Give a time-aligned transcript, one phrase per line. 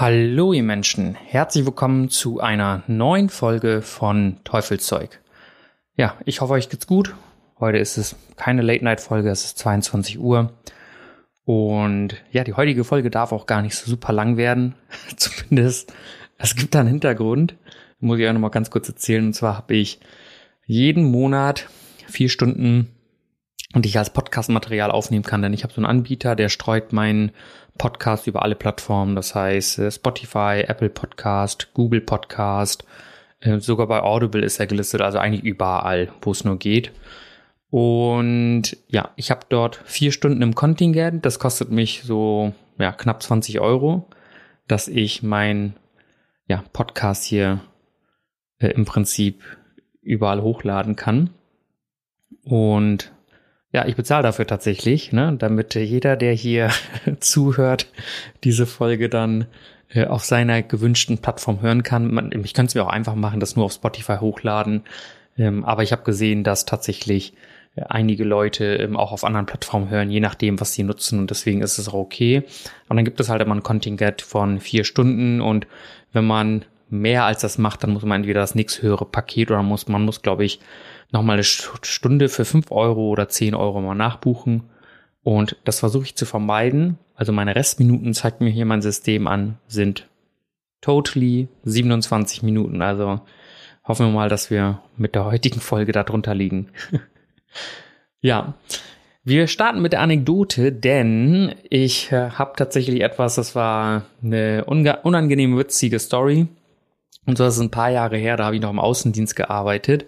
[0.00, 5.20] Hallo ihr Menschen, herzlich willkommen zu einer neuen Folge von Teufelszeug.
[5.96, 7.16] Ja, ich hoffe euch geht's gut.
[7.58, 10.52] Heute ist es keine Late-Night-Folge, es ist 22 Uhr.
[11.44, 14.76] Und ja, die heutige Folge darf auch gar nicht so super lang werden.
[15.16, 15.92] Zumindest,
[16.36, 17.56] es gibt da einen Hintergrund.
[17.98, 19.26] Muss ich auch nochmal ganz kurz erzählen.
[19.26, 19.98] Und zwar habe ich
[20.64, 21.68] jeden Monat
[22.06, 22.94] vier Stunden
[23.74, 27.32] und ich als Podcast-Material aufnehmen kann, denn ich habe so einen Anbieter, der streut meinen
[27.78, 32.84] Podcast über alle Plattformen, das heißt äh, Spotify, Apple Podcast, Google Podcast,
[33.40, 36.92] äh, sogar bei Audible ist er gelistet, also eigentlich überall, wo es nur geht.
[37.70, 43.22] Und ja, ich habe dort vier Stunden im Kontingent, das kostet mich so ja, knapp
[43.22, 44.08] 20 Euro,
[44.66, 45.74] dass ich mein
[46.46, 47.60] ja, Podcast hier
[48.58, 49.42] äh, im Prinzip
[50.02, 51.30] überall hochladen kann.
[52.42, 53.12] Und
[53.72, 56.70] ja, ich bezahle dafür tatsächlich, ne, damit jeder, der hier
[57.20, 57.86] zuhört,
[58.44, 59.46] diese Folge dann
[59.90, 62.12] äh, auf seiner gewünschten Plattform hören kann.
[62.12, 64.84] Man, ich könnte es mir auch einfach machen, das nur auf Spotify hochladen.
[65.36, 67.34] Ähm, aber ich habe gesehen, dass tatsächlich
[67.76, 71.18] äh, einige Leute ähm, auch auf anderen Plattformen hören, je nachdem, was sie nutzen.
[71.18, 72.42] Und deswegen ist es auch okay.
[72.88, 75.40] Und dann gibt es halt immer ein Kontingent von vier Stunden.
[75.40, 75.66] Und
[76.12, 79.88] wenn man mehr als das macht, dann muss man entweder das nächsthöhere Paket oder muss
[79.88, 80.60] man muss, glaube ich,
[81.10, 84.64] nochmal eine Stunde für fünf Euro oder zehn Euro mal nachbuchen.
[85.22, 86.98] Und das versuche ich zu vermeiden.
[87.14, 90.06] Also meine Restminuten zeigt mir hier mein System an, sind
[90.80, 92.82] totally 27 Minuten.
[92.82, 93.20] Also
[93.84, 96.68] hoffen wir mal, dass wir mit der heutigen Folge darunter liegen.
[98.20, 98.54] ja.
[99.24, 105.58] Wir starten mit der Anekdote, denn ich äh, habe tatsächlich etwas, das war eine unangenehme,
[105.58, 106.46] witzige Story.
[107.26, 110.06] Und so ist es ein paar Jahre her, da habe ich noch im Außendienst gearbeitet.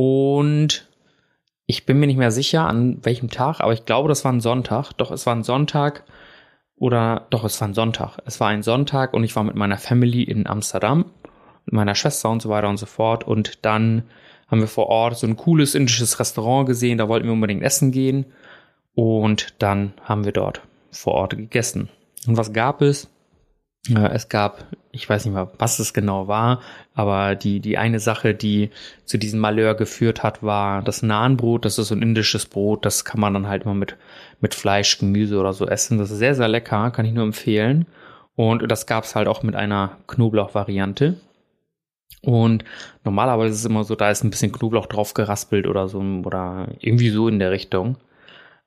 [0.00, 0.86] Und
[1.66, 4.40] ich bin mir nicht mehr sicher, an welchem Tag, aber ich glaube, das war ein
[4.40, 4.92] Sonntag.
[4.92, 6.04] Doch, es war ein Sonntag
[6.76, 8.18] oder doch, es war ein Sonntag.
[8.24, 11.06] Es war ein Sonntag und ich war mit meiner Family in Amsterdam,
[11.64, 13.26] mit meiner Schwester und so weiter und so fort.
[13.26, 14.04] Und dann
[14.46, 17.90] haben wir vor Ort so ein cooles indisches Restaurant gesehen, da wollten wir unbedingt essen
[17.90, 18.26] gehen.
[18.94, 21.88] Und dann haben wir dort vor Ort gegessen.
[22.28, 23.10] Und was gab es?
[23.86, 26.60] Es gab, ich weiß nicht mal, was es genau war,
[26.94, 28.70] aber die, die eine Sache, die
[29.06, 31.64] zu diesem Malheur geführt hat, war das Nahenbrot.
[31.64, 33.96] Das ist so ein indisches Brot, das kann man dann halt immer mit,
[34.40, 35.98] mit Fleisch, Gemüse oder so essen.
[35.98, 37.86] Das ist sehr, sehr lecker, kann ich nur empfehlen.
[38.36, 41.16] Und das gab es halt auch mit einer Knoblauch-Variante.
[42.22, 42.64] Und
[43.04, 46.68] normalerweise ist es immer so, da ist ein bisschen Knoblauch drauf geraspelt oder so, oder
[46.80, 47.96] irgendwie so in der Richtung.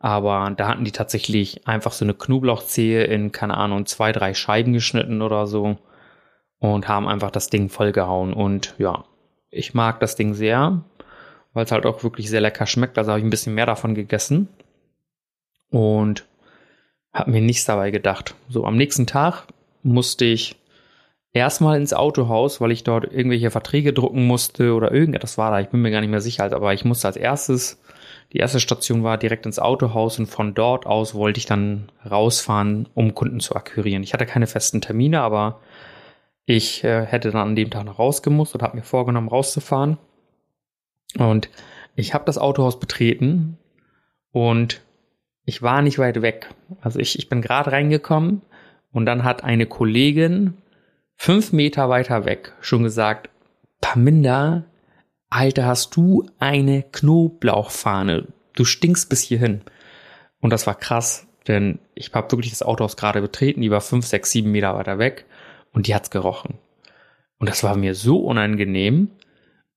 [0.03, 4.73] Aber da hatten die tatsächlich einfach so eine Knoblauchzehe in, keine Ahnung, zwei, drei Scheiben
[4.73, 5.77] geschnitten oder so
[6.57, 8.33] und haben einfach das Ding vollgehauen.
[8.33, 9.05] Und ja,
[9.51, 10.83] ich mag das Ding sehr,
[11.53, 12.97] weil es halt auch wirklich sehr lecker schmeckt.
[12.97, 14.47] Also habe ich ein bisschen mehr davon gegessen
[15.69, 16.25] und
[17.13, 18.33] habe mir nichts dabei gedacht.
[18.49, 19.45] So, am nächsten Tag
[19.83, 20.55] musste ich
[21.31, 25.59] erstmal ins Autohaus, weil ich dort irgendwelche Verträge drucken musste oder irgendetwas war da.
[25.59, 27.79] Ich bin mir gar nicht mehr sicher, aber ich musste als erstes
[28.33, 32.87] die erste Station war direkt ins Autohaus und von dort aus wollte ich dann rausfahren,
[32.93, 34.03] um Kunden zu akquirieren.
[34.03, 35.59] Ich hatte keine festen Termine, aber
[36.45, 39.97] ich äh, hätte dann an dem Tag noch rausgemusst und habe mir vorgenommen, rauszufahren.
[41.17, 41.49] Und
[41.95, 43.57] ich habe das Autohaus betreten
[44.31, 44.81] und
[45.43, 46.49] ich war nicht weit weg.
[46.79, 48.41] Also ich, ich bin gerade reingekommen
[48.91, 50.53] und dann hat eine Kollegin
[51.15, 53.29] fünf Meter weiter weg schon gesagt,
[53.81, 54.63] Paminda,
[55.31, 58.27] Alter, hast du eine Knoblauchfahne.
[58.53, 59.61] Du stinkst bis hierhin.
[60.41, 64.05] Und das war krass, denn ich habe wirklich das Autohaus gerade betreten, die war fünf,
[64.05, 65.25] sechs, sieben Meter weiter weg
[65.71, 66.55] und die hat's gerochen.
[67.39, 69.11] Und das war mir so unangenehm.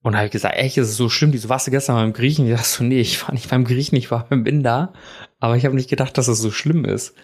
[0.02, 2.12] Und da habe ich gesagt, echt, ist es so schlimm, wieso warst du gestern beim
[2.12, 2.46] Griechen?
[2.46, 4.92] Ich dachte so, nee, ich war nicht beim Griechen, ich war beim Binder.
[5.38, 7.14] Aber ich habe nicht gedacht, dass es so schlimm ist.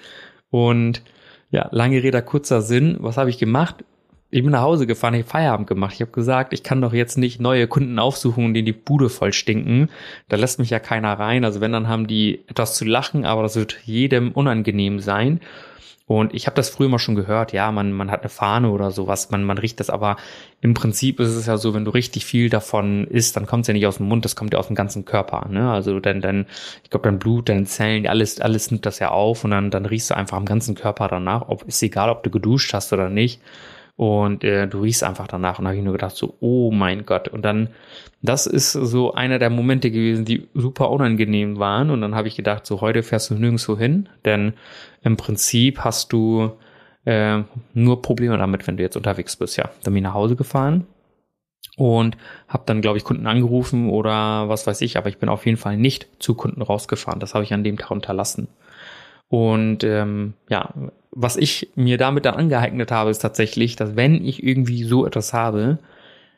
[0.50, 1.02] Und
[1.50, 2.96] ja, lange Rede, kurzer Sinn.
[3.00, 3.84] Was habe ich gemacht?
[4.30, 5.94] Ich bin nach Hause gefahren, ich habe Feierabend gemacht.
[5.94, 9.32] Ich habe gesagt, ich kann doch jetzt nicht neue Kunden aufsuchen, die die Bude voll
[9.32, 9.88] stinken.
[10.28, 11.44] Da lässt mich ja keiner rein.
[11.44, 15.40] Also wenn, dann haben die etwas zu lachen, aber das wird jedem unangenehm sein.
[16.06, 18.90] Und ich habe das früher mal schon gehört, ja, man, man hat eine Fahne oder
[18.90, 20.16] sowas, man, man riecht das, aber
[20.60, 23.68] im Prinzip ist es ja so, wenn du richtig viel davon isst, dann kommt es
[23.68, 25.46] ja nicht aus dem Mund, das kommt ja aus dem ganzen Körper.
[25.48, 25.70] Ne?
[25.70, 26.46] Also dann, dann,
[26.82, 29.86] ich glaube, dein Blut, deine Zellen, alles, alles nimmt das ja auf und dann, dann
[29.86, 31.48] riechst du einfach am ganzen Körper danach.
[31.48, 33.40] Ob, ist egal, ob du geduscht hast oder nicht.
[34.00, 35.58] Und äh, du riechst einfach danach.
[35.58, 37.28] Und da habe ich nur gedacht, so, oh mein Gott.
[37.28, 37.68] Und dann,
[38.22, 41.90] das ist so einer der Momente gewesen, die super unangenehm waren.
[41.90, 44.08] Und dann habe ich gedacht, so, heute fährst du nirgendwo hin.
[44.24, 44.54] Denn
[45.02, 46.52] im Prinzip hast du
[47.04, 47.42] äh,
[47.74, 49.58] nur Probleme damit, wenn du jetzt unterwegs bist.
[49.58, 50.86] Ja, dann bin ich nach Hause gefahren
[51.76, 52.16] und
[52.48, 54.96] habe dann, glaube ich, Kunden angerufen oder was weiß ich.
[54.96, 57.20] Aber ich bin auf jeden Fall nicht zu Kunden rausgefahren.
[57.20, 58.48] Das habe ich an dem Tag unterlassen.
[59.30, 60.74] Und ähm, ja,
[61.12, 65.32] was ich mir damit dann angeeignet habe, ist tatsächlich, dass wenn ich irgendwie so etwas
[65.32, 65.78] habe,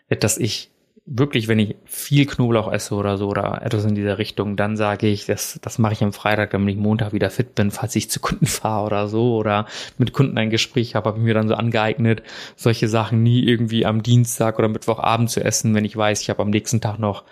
[0.08, 0.70] dass ich
[1.04, 5.08] wirklich, wenn ich viel Knoblauch esse oder so oder etwas in dieser Richtung, dann sage
[5.08, 8.10] ich, das, das mache ich am Freitag, damit ich Montag wieder fit bin, falls ich
[8.10, 9.66] zu Kunden fahre oder so oder
[9.98, 12.22] mit Kunden ein Gespräch habe, habe ich mir dann so angeeignet,
[12.56, 16.42] solche Sachen nie irgendwie am Dienstag oder Mittwochabend zu essen, wenn ich weiß, ich habe
[16.42, 17.24] am nächsten Tag noch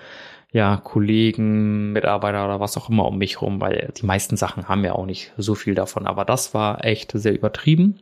[0.53, 4.85] ja, Kollegen, Mitarbeiter oder was auch immer um mich rum, weil die meisten Sachen haben
[4.85, 6.07] ja auch nicht so viel davon.
[6.07, 8.01] Aber das war echt sehr übertrieben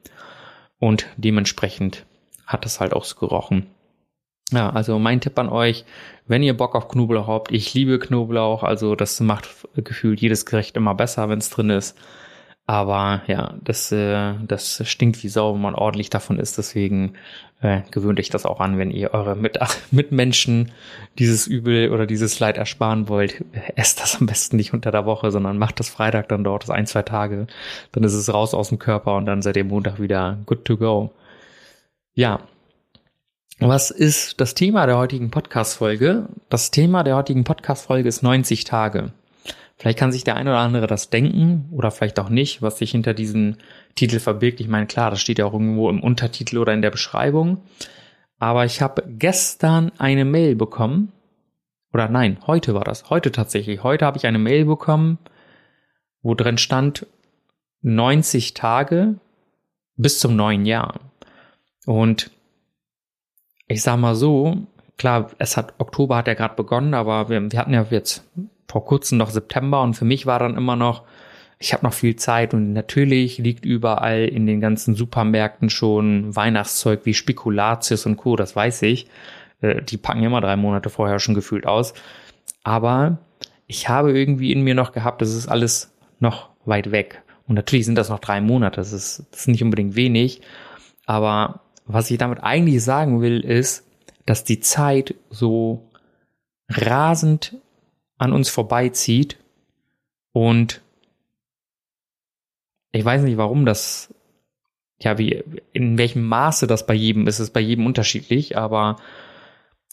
[0.79, 2.07] und dementsprechend
[2.47, 3.67] hat es halt auch so gerochen.
[4.51, 5.85] Ja, also mein Tipp an euch,
[6.27, 10.77] wenn ihr Bock auf Knoblauch habt, ich liebe Knoblauch, also das macht gefühlt jedes Gericht
[10.79, 11.99] immer besser, wenn es drin ist.
[12.69, 16.59] Aber ja, das, äh, das stinkt wie Sau, wenn man ordentlich davon isst.
[16.59, 17.15] Deswegen
[17.63, 19.59] äh, gewöhnt euch das auch an, wenn ihr eure Mit
[19.91, 20.71] Mitmenschen
[21.19, 23.43] dieses Übel oder dieses Leid ersparen wollt.
[23.77, 26.69] Esst das am besten nicht unter der Woche, sondern macht das Freitag dann dort, das
[26.69, 27.47] ein, zwei Tage.
[27.93, 30.77] Dann ist es raus aus dem Körper und dann seid ihr Montag wieder good to
[30.77, 31.15] go.
[32.13, 32.41] Ja.
[33.61, 36.29] Was ist das Thema der heutigen Podcast-Folge?
[36.51, 39.13] Das Thema der heutigen Podcast-Folge ist 90 Tage.
[39.79, 42.91] Vielleicht kann sich der eine oder andere das denken oder vielleicht auch nicht, was sich
[42.91, 43.57] hinter diesem
[43.95, 44.59] Titel verbirgt.
[44.61, 47.63] Ich meine, klar, das steht ja auch irgendwo im Untertitel oder in der Beschreibung.
[48.39, 51.13] Aber ich habe gestern eine Mail bekommen.
[51.93, 53.09] Oder nein, heute war das.
[53.09, 53.85] Heute tatsächlich.
[53.85, 55.19] Heute habe ich eine Mail bekommen,
[56.23, 57.07] wo drin stand
[57.83, 59.21] 90 Tage
[59.97, 60.99] bis zum neuen Jahr.
[61.87, 62.33] Und
[63.69, 64.67] ich sag mal so,
[64.97, 68.25] klar, es hat Oktober hat ja gerade begonnen, aber wir, wir hatten ja jetzt
[68.69, 71.05] vor kurzem noch September und für mich war dann immer noch,
[71.59, 77.01] ich habe noch viel Zeit und natürlich liegt überall in den ganzen Supermärkten schon Weihnachtszeug
[77.05, 79.09] wie Spekulatius und Co., das weiß ich.
[79.61, 81.95] Äh, die packen immer drei Monate vorher schon gefühlt aus.
[82.63, 83.19] Aber
[83.67, 87.23] ich habe irgendwie in mir noch gehabt, das ist alles noch weit weg.
[87.49, 90.43] Und natürlich sind das noch drei Monate, das ist, das ist nicht unbedingt wenig.
[91.07, 93.85] Aber was ich damit eigentlich sagen will, ist,
[94.27, 95.89] dass die Zeit so
[96.69, 97.57] rasend
[98.19, 99.39] an uns vorbeizieht
[100.33, 100.83] und
[102.93, 104.13] ich weiß nicht, warum das,
[105.01, 105.43] ja, wie,
[105.73, 108.97] in welchem Maße das bei jedem ist, ist bei jedem unterschiedlich, aber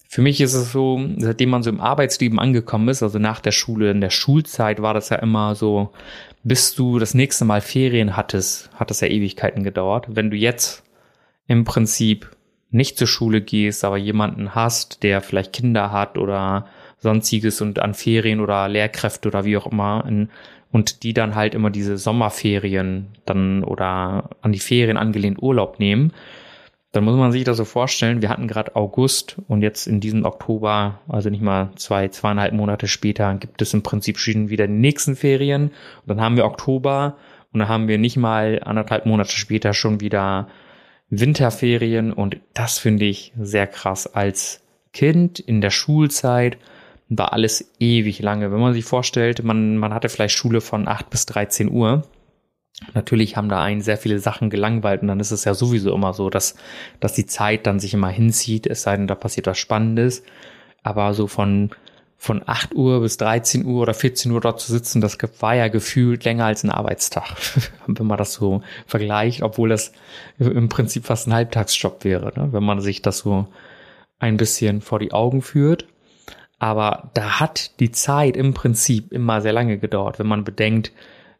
[0.07, 3.51] für mich ist es so, seitdem man so im Arbeitsleben angekommen ist, also nach der
[3.51, 5.91] Schule, in der Schulzeit war das ja immer so,
[6.43, 10.05] bis du das nächste Mal Ferien hattest, hat das ja Ewigkeiten gedauert.
[10.09, 10.83] Wenn du jetzt
[11.47, 12.31] im Prinzip
[12.69, 16.67] nicht zur Schule gehst, aber jemanden hast, der vielleicht Kinder hat oder
[16.99, 20.05] sonstiges und an Ferien oder Lehrkräfte oder wie auch immer
[20.71, 26.11] und die dann halt immer diese Sommerferien dann oder an die Ferien angelehnt Urlaub nehmen,
[26.95, 30.23] dann muss man sich das so vorstellen, wir hatten gerade August und jetzt in diesem
[30.23, 34.73] Oktober, also nicht mal zwei, zweieinhalb Monate später, gibt es im Prinzip schon wieder die
[34.73, 35.63] nächsten Ferien.
[35.65, 37.17] Und dann haben wir Oktober
[37.51, 40.47] und dann haben wir nicht mal anderthalb Monate später schon wieder
[41.09, 46.57] Winterferien und das finde ich sehr krass als Kind in der Schulzeit
[47.09, 48.51] war alles ewig lange.
[48.51, 52.03] Wenn man sich vorstellt, man, man hatte vielleicht Schule von 8 bis 13 Uhr.
[52.93, 56.13] Natürlich haben da einen sehr viele Sachen gelangweilt und dann ist es ja sowieso immer
[56.13, 56.55] so, dass,
[56.99, 60.23] dass die Zeit dann sich immer hinzieht, es sei denn, da passiert was Spannendes.
[60.83, 61.69] Aber so von,
[62.17, 65.69] von 8 Uhr bis 13 Uhr oder 14 Uhr dort zu sitzen, das war ja
[65.69, 67.35] gefühlt länger als ein Arbeitstag,
[67.87, 69.93] wenn man das so vergleicht, obwohl das
[70.37, 72.51] im Prinzip fast ein Halbtagsjob wäre, ne?
[72.51, 73.47] wenn man sich das so
[74.19, 75.87] ein bisschen vor die Augen führt.
[76.59, 80.91] Aber da hat die Zeit im Prinzip immer sehr lange gedauert, wenn man bedenkt,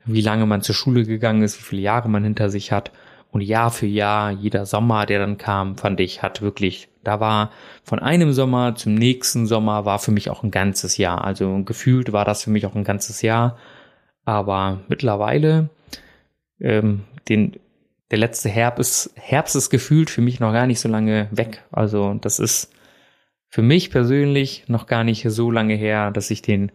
[0.06, 2.92] wie lange man zur Schule gegangen ist, wie viele Jahre man hinter sich hat.
[3.32, 7.52] Und Jahr für Jahr, jeder Sommer, der dann kam, fand ich, hat wirklich, da war
[7.84, 11.24] von einem Sommer zum nächsten Sommer war für mich auch ein ganzes Jahr.
[11.24, 13.58] Also gefühlt war das für mich auch ein ganzes Jahr.
[14.24, 15.70] Aber mittlerweile,
[16.62, 17.58] ähm, den,
[18.12, 21.64] der letzte Herbst, Herbst ist gefühlt für mich noch gar nicht so lange weg.
[21.72, 22.72] Also das ist
[23.50, 26.72] für mich persönlich noch gar nicht so lange her, dass ich den,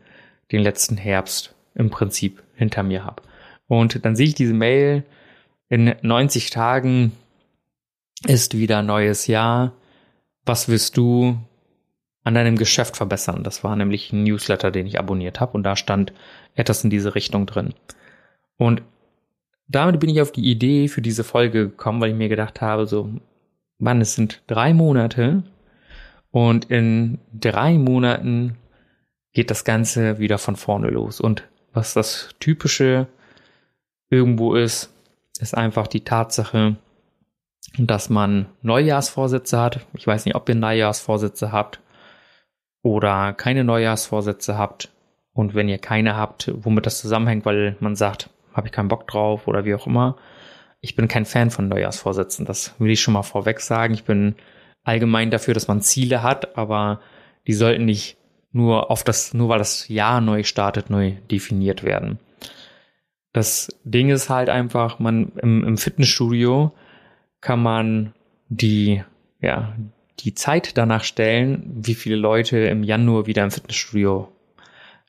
[0.53, 3.23] den letzten Herbst im Prinzip hinter mir habe.
[3.67, 5.05] Und dann sehe ich diese Mail,
[5.69, 7.13] in 90 Tagen
[8.27, 9.73] ist wieder neues Jahr.
[10.45, 11.39] Was willst du
[12.25, 13.45] an deinem Geschäft verbessern?
[13.45, 16.13] Das war nämlich ein Newsletter, den ich abonniert habe und da stand
[16.55, 17.75] etwas in diese Richtung drin.
[18.57, 18.83] Und
[19.69, 22.87] damit bin ich auf die Idee für diese Folge gekommen, weil ich mir gedacht habe,
[22.87, 23.09] so,
[23.79, 25.45] Mann, es sind drei Monate
[26.31, 28.57] und in drei Monaten
[29.33, 31.21] geht das Ganze wieder von vorne los.
[31.21, 33.07] Und was das Typische
[34.11, 34.93] irgendwo ist,
[35.41, 36.77] ist einfach die Tatsache,
[37.79, 39.87] dass man Neujahrsvorsätze hat.
[39.95, 41.81] Ich weiß nicht, ob ihr Neujahrsvorsätze habt
[42.83, 44.91] oder keine Neujahrsvorsätze habt.
[45.33, 49.07] Und wenn ihr keine habt, womit das zusammenhängt, weil man sagt, habe ich keinen Bock
[49.07, 50.17] drauf oder wie auch immer.
[50.81, 52.47] Ich bin kein Fan von Neujahrsvorsätzen.
[52.47, 53.95] Das will ich schon mal vorweg sagen.
[53.95, 54.35] Ich bin
[54.85, 57.01] allgemein dafür, dass man Ziele hat, aber
[57.47, 58.17] die sollten nicht
[58.53, 62.19] nur auf das, nur weil das Jahr neu startet, neu definiert werden.
[63.33, 66.73] Das Ding ist halt einfach, man im, im Fitnessstudio
[67.41, 68.13] kann man
[68.49, 69.05] die,
[69.41, 69.75] ja,
[70.19, 74.31] die Zeit danach stellen, wie viele Leute im Januar wieder im Fitnessstudio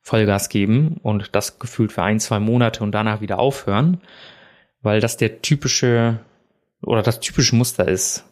[0.04, 4.02] Vollgas geben und das gefühlt für ein, zwei Monate und danach wieder aufhören,
[4.82, 6.20] weil das der typische
[6.82, 8.26] oder das typische Muster ist.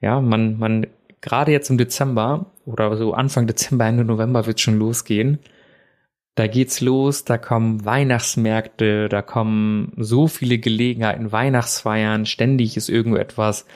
[0.00, 0.86] Ja, man, man,
[1.20, 5.38] gerade jetzt im Dezember oder so Anfang Dezember, Ende November wird schon losgehen.
[6.34, 13.66] Da geht's los, da kommen Weihnachtsmärkte, da kommen so viele Gelegenheiten, Weihnachtsfeiern, ständig ist irgendetwas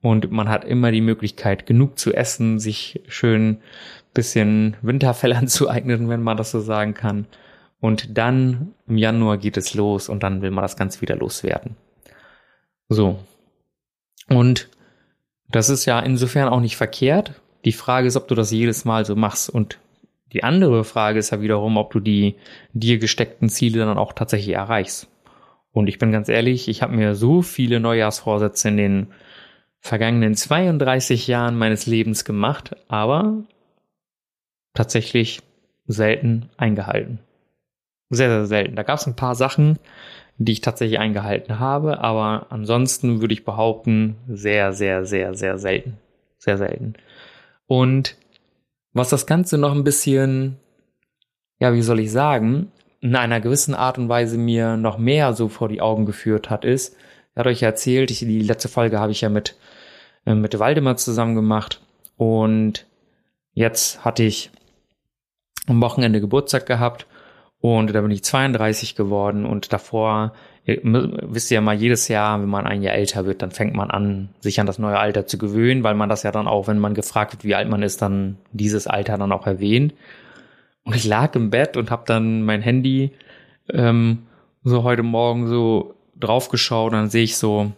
[0.00, 3.58] und man hat immer die Möglichkeit, genug zu essen, sich schön
[4.14, 7.26] bisschen Winterfell anzueignen, wenn man das so sagen kann.
[7.80, 11.76] Und dann im Januar geht es los und dann will man das Ganze wieder loswerden.
[12.88, 13.18] So.
[14.28, 14.68] Und
[15.48, 17.40] das ist ja insofern auch nicht verkehrt.
[17.64, 19.50] Die Frage ist, ob du das jedes Mal so machst.
[19.50, 19.78] Und
[20.32, 22.36] die andere Frage ist ja wiederum, ob du die
[22.72, 25.08] dir gesteckten Ziele dann auch tatsächlich erreichst.
[25.72, 29.06] Und ich bin ganz ehrlich, ich habe mir so viele Neujahrsvorsätze in den
[29.80, 33.44] vergangenen 32 Jahren meines Lebens gemacht, aber
[34.74, 35.40] tatsächlich
[35.86, 37.20] selten eingehalten.
[38.10, 38.76] Sehr, sehr selten.
[38.76, 39.78] Da gab es ein paar Sachen,
[40.38, 45.98] die ich tatsächlich eingehalten habe, aber ansonsten würde ich behaupten, sehr, sehr, sehr, sehr selten.
[46.38, 46.94] Sehr selten.
[47.66, 48.16] Und
[48.92, 50.56] was das Ganze noch ein bisschen,
[51.58, 55.48] ja, wie soll ich sagen, in einer gewissen Art und Weise mir noch mehr so
[55.48, 56.96] vor die Augen geführt hat, ist,
[57.34, 59.56] er hat euch erzählt, ich, die letzte Folge habe ich ja mit,
[60.24, 61.82] äh, mit Waldemar zusammen gemacht
[62.16, 62.86] und
[63.52, 64.50] jetzt hatte ich
[65.66, 67.06] am Wochenende Geburtstag gehabt
[67.60, 70.32] und da bin ich 32 geworden und davor,
[70.64, 73.74] ihr, wisst ihr ja mal, jedes Jahr, wenn man ein Jahr älter wird, dann fängt
[73.74, 76.68] man an, sich an das neue Alter zu gewöhnen, weil man das ja dann auch,
[76.68, 79.94] wenn man gefragt wird, wie alt man ist, dann dieses Alter dann auch erwähnt.
[80.84, 83.12] Und ich lag im Bett und habe dann mein Handy
[83.70, 84.26] ähm,
[84.62, 87.72] so heute Morgen so draufgeschaut und dann sehe ich so,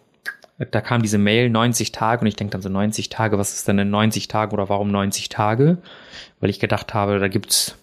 [0.70, 3.66] da kam diese Mail 90 Tage und ich denke dann so 90 Tage, was ist
[3.66, 5.78] denn in 90 Tagen oder warum 90 Tage?
[6.38, 7.78] Weil ich gedacht habe, da gibt's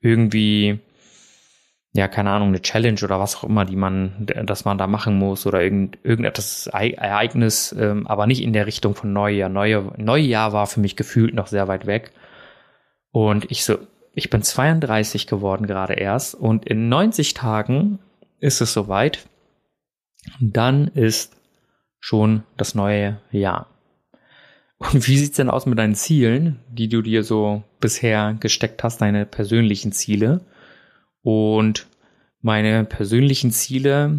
[0.00, 0.80] irgendwie,
[1.98, 5.18] ja, keine Ahnung, eine Challenge oder was auch immer, die man, dass man da machen
[5.18, 9.48] muss oder irgend, irgendetwas Ereignis, ähm, aber nicht in der Richtung von Neujahr.
[9.48, 12.12] Neue, Neujahr war für mich gefühlt noch sehr weit weg.
[13.10, 13.78] Und ich so,
[14.14, 17.98] ich bin 32 geworden gerade erst und in 90 Tagen
[18.38, 19.26] ist es soweit.
[20.40, 21.36] Dann ist
[21.98, 23.66] schon das neue Jahr.
[24.78, 29.00] Und wie sieht's denn aus mit deinen Zielen, die du dir so bisher gesteckt hast,
[29.00, 30.42] deine persönlichen Ziele?
[31.22, 31.86] Und
[32.40, 34.18] meine persönlichen Ziele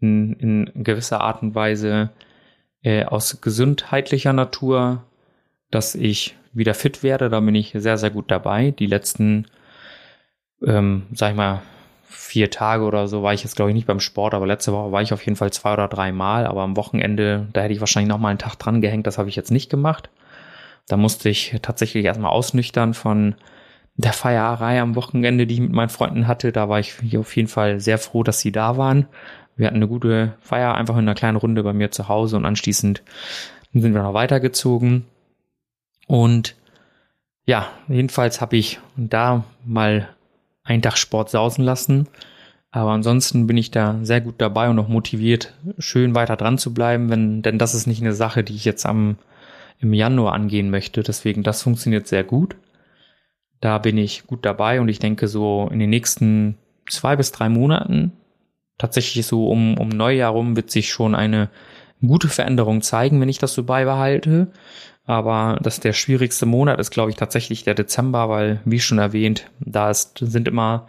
[0.00, 2.10] in, in gewisser Art und Weise
[2.82, 5.04] äh, aus gesundheitlicher Natur,
[5.70, 8.72] dass ich wieder fit werde, da bin ich sehr, sehr gut dabei.
[8.72, 9.46] Die letzten,
[10.66, 11.62] ähm, sag ich mal,
[12.04, 14.92] vier Tage oder so war ich jetzt, glaube ich, nicht beim Sport, aber letzte Woche
[14.92, 16.46] war ich auf jeden Fall zwei oder drei Mal.
[16.46, 19.06] Aber am Wochenende, da hätte ich wahrscheinlich noch mal einen Tag dran gehängt.
[19.06, 20.10] Das habe ich jetzt nicht gemacht.
[20.88, 23.36] Da musste ich tatsächlich erstmal ausnüchtern von
[23.96, 26.52] der Feierei am Wochenende, die ich mit meinen Freunden hatte.
[26.52, 29.06] Da war ich auf jeden Fall sehr froh, dass sie da waren.
[29.56, 32.46] Wir hatten eine gute Feier, einfach in einer kleinen Runde bei mir zu Hause und
[32.46, 33.02] anschließend
[33.72, 35.04] sind wir noch weitergezogen.
[36.06, 36.56] Und
[37.46, 40.08] ja, jedenfalls habe ich da mal
[40.64, 42.08] einen Tag Sport sausen lassen.
[42.70, 46.72] Aber ansonsten bin ich da sehr gut dabei und auch motiviert, schön weiter dran zu
[46.72, 49.18] bleiben, wenn, denn das ist nicht eine Sache, die ich jetzt am,
[49.80, 51.02] im Januar angehen möchte.
[51.02, 52.54] Deswegen, das funktioniert sehr gut.
[53.60, 56.56] Da bin ich gut dabei und ich denke so in den nächsten
[56.88, 58.12] zwei bis drei Monaten,
[58.78, 61.50] tatsächlich so um, um Neujahr rum, wird sich schon eine
[62.00, 64.48] gute Veränderung zeigen, wenn ich das so beibehalte.
[65.04, 69.50] Aber das der schwierigste Monat ist, glaube ich, tatsächlich der Dezember, weil, wie schon erwähnt,
[69.60, 70.88] da ist, sind immer,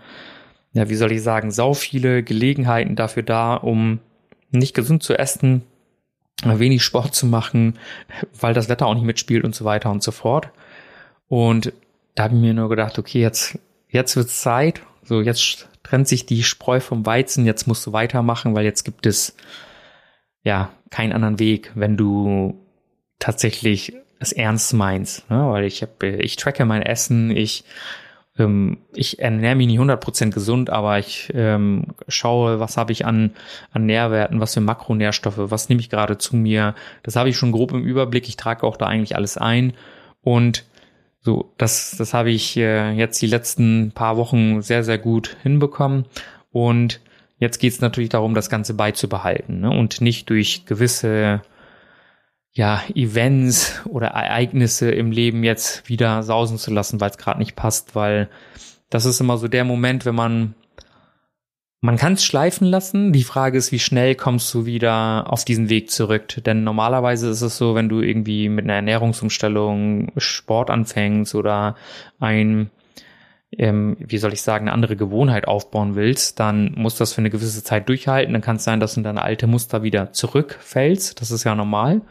[0.74, 4.00] ja, wie soll ich sagen, sau viele Gelegenheiten dafür da, um
[4.51, 5.63] nicht gesund zu essen,
[6.44, 7.78] wenig Sport zu machen,
[8.40, 10.50] weil das Wetter auch nicht mitspielt und so weiter und so fort.
[11.28, 11.74] Und
[12.15, 14.82] da habe ich mir nur gedacht, okay, jetzt, jetzt wird's Zeit.
[15.03, 19.06] So, jetzt trennt sich die Spreu vom Weizen, jetzt musst du weitermachen, weil jetzt gibt
[19.06, 19.36] es
[20.44, 22.60] ja keinen anderen Weg, wenn du
[23.20, 25.30] tatsächlich es ernst meinst.
[25.30, 25.38] Ne?
[25.50, 27.63] Weil ich habe, ich tracke mein Essen, ich
[28.38, 33.32] ähm, ich ernähre mich nicht 100% gesund, aber ich ähm, schaue, was habe ich an,
[33.72, 36.75] an Nährwerten, was für Makronährstoffe, was nehme ich gerade zu mir.
[37.03, 38.27] Das habe ich schon grob im Überblick.
[38.27, 39.74] Ich trage auch da eigentlich alles ein.
[40.22, 40.65] Und
[41.22, 46.06] so, das, das habe ich äh, jetzt die letzten paar Wochen sehr, sehr gut hinbekommen.
[46.51, 47.00] Und
[47.38, 49.70] jetzt geht es natürlich darum, das Ganze beizubehalten ne?
[49.70, 51.42] und nicht durch gewisse
[52.54, 57.56] ja, Events oder Ereignisse im Leben jetzt wieder sausen zu lassen, weil es gerade nicht
[57.56, 58.28] passt, weil
[58.90, 60.56] das ist immer so der Moment, wenn man
[61.81, 63.11] man kann es schleifen lassen.
[63.11, 66.43] Die Frage ist, wie schnell kommst du wieder auf diesen Weg zurück?
[66.45, 71.75] Denn normalerweise ist es so, wenn du irgendwie mit einer Ernährungsumstellung Sport anfängst oder
[72.19, 72.69] ein
[73.57, 77.19] ähm, wie soll ich sagen, eine andere Gewohnheit aufbauen willst, dann musst du das für
[77.19, 78.33] eine gewisse Zeit durchhalten.
[78.33, 81.19] Dann kann es sein, dass du in deine alte Muster wieder zurückfällst.
[81.19, 82.01] Das ist ja normal.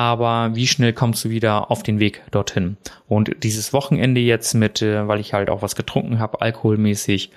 [0.00, 2.78] Aber wie schnell kommst du wieder auf den Weg dorthin?
[3.06, 7.30] Und dieses Wochenende jetzt mit, äh, weil ich halt auch was getrunken habe, alkoholmäßig,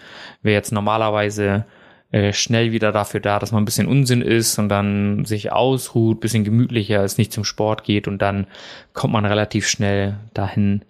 [0.44, 1.66] wäre jetzt normalerweise
[2.14, 6.22] äh, schnell wieder dafür da, dass man ein bisschen Unsinn ist und dann sich ausruht,
[6.22, 8.48] bisschen gemütlicher ist, nicht zum Sport geht und dann
[8.94, 10.86] kommt man relativ schnell dahin,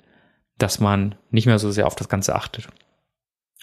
[0.60, 2.68] dass man nicht mehr so sehr auf das Ganze achtet.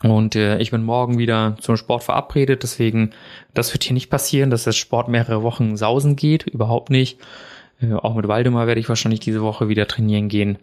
[0.02, 3.12] Und äh, ich bin morgen wieder zum Sport verabredet, deswegen,
[3.54, 7.20] das wird hier nicht passieren, dass das Sport mehrere Wochen sausen geht, überhaupt nicht.
[7.80, 10.58] Äh, auch mit Waldemar werde ich wahrscheinlich diese Woche wieder trainieren gehen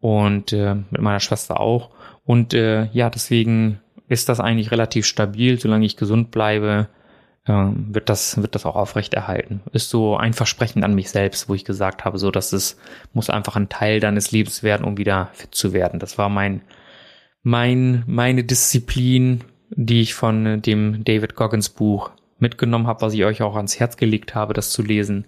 [0.00, 1.90] und äh, mit meiner Schwester auch.
[2.24, 6.88] Und äh, ja, deswegen ist das eigentlich relativ stabil, solange ich gesund bleibe,
[7.46, 9.62] ähm, wird das, wird das auch aufrechterhalten.
[9.72, 12.78] Ist so ein Versprechen an mich selbst, wo ich gesagt habe, so, dass es
[13.12, 16.00] muss einfach ein Teil deines Lebens werden, um wieder fit zu werden.
[16.00, 16.62] Das war mein,
[17.42, 23.42] mein, meine Disziplin, die ich von dem David Goggins Buch mitgenommen habe, was ich euch
[23.42, 25.26] auch ans Herz gelegt habe, das zu lesen.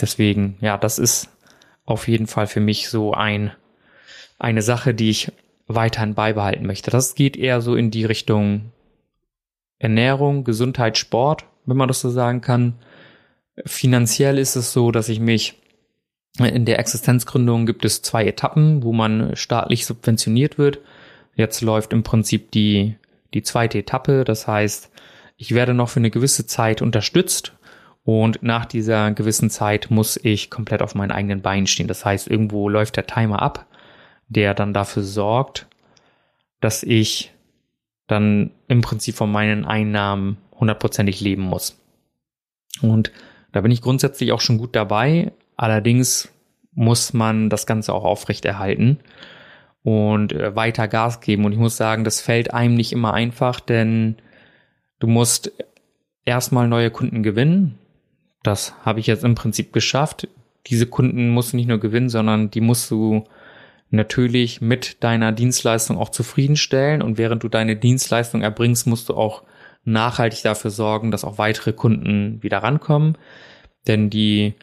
[0.00, 1.28] Deswegen, ja, das ist
[1.84, 3.52] auf jeden Fall für mich so ein,
[4.38, 5.32] eine Sache, die ich
[5.66, 6.90] weiterhin beibehalten möchte.
[6.90, 8.72] Das geht eher so in die Richtung
[9.78, 12.74] Ernährung, Gesundheit, Sport, wenn man das so sagen kann.
[13.66, 15.56] Finanziell ist es so, dass ich mich
[16.38, 20.78] in der Existenzgründung gibt es zwei Etappen, wo man staatlich subventioniert wird.
[21.34, 22.96] Jetzt läuft im Prinzip die,
[23.34, 24.24] die zweite Etappe.
[24.24, 24.90] Das heißt,
[25.36, 27.52] ich werde noch für eine gewisse Zeit unterstützt
[28.04, 31.88] und nach dieser gewissen Zeit muss ich komplett auf meinen eigenen Beinen stehen.
[31.88, 33.66] Das heißt, irgendwo läuft der Timer ab,
[34.28, 35.66] der dann dafür sorgt,
[36.60, 37.32] dass ich
[38.06, 41.78] dann im Prinzip von meinen Einnahmen hundertprozentig leben muss.
[42.82, 43.12] Und
[43.52, 45.32] da bin ich grundsätzlich auch schon gut dabei.
[45.56, 46.28] Allerdings
[46.72, 49.00] muss man das Ganze auch aufrechterhalten
[49.82, 51.44] und äh, weiter Gas geben.
[51.44, 54.16] Und ich muss sagen, das fällt einem nicht immer einfach, denn
[54.98, 55.52] du musst
[56.24, 57.78] erstmal neue Kunden gewinnen.
[58.42, 60.28] Das habe ich jetzt im Prinzip geschafft.
[60.66, 63.24] Diese Kunden musst du nicht nur gewinnen, sondern die musst du
[63.90, 69.42] natürlich mit deiner Dienstleistung auch zufriedenstellen und während du deine Dienstleistung erbringst, musst du auch
[69.84, 73.16] nachhaltig dafür sorgen, dass auch weitere Kunden wieder rankommen.
[73.86, 74.54] Denn die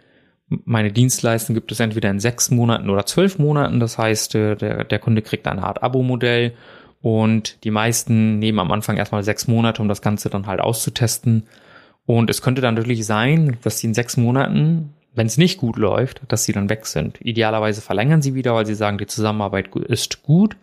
[0.50, 3.80] meine Dienstleistung gibt es entweder in sechs Monaten oder zwölf Monaten.
[3.80, 6.54] Das heißt, äh, der, der Kunde kriegt eine Art Abo-Modell
[7.02, 11.48] und die meisten nehmen am Anfang erstmal sechs Monate, um das Ganze dann halt auszutesten.
[12.08, 15.78] Und es könnte dann natürlich sein, dass die in sechs Monaten wenn es nicht gut
[15.78, 17.20] läuft, dass sie dann weg sind.
[17.20, 20.56] Idealerweise verlängern sie wieder, weil sie sagen, die Zusammenarbeit ist gut.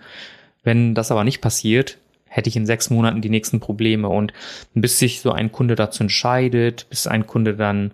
[0.62, 4.08] Wenn das aber nicht passiert, hätte ich in sechs Monaten die nächsten Probleme.
[4.08, 4.32] Und
[4.72, 7.90] bis sich so ein Kunde dazu entscheidet, bis ein Kunde dann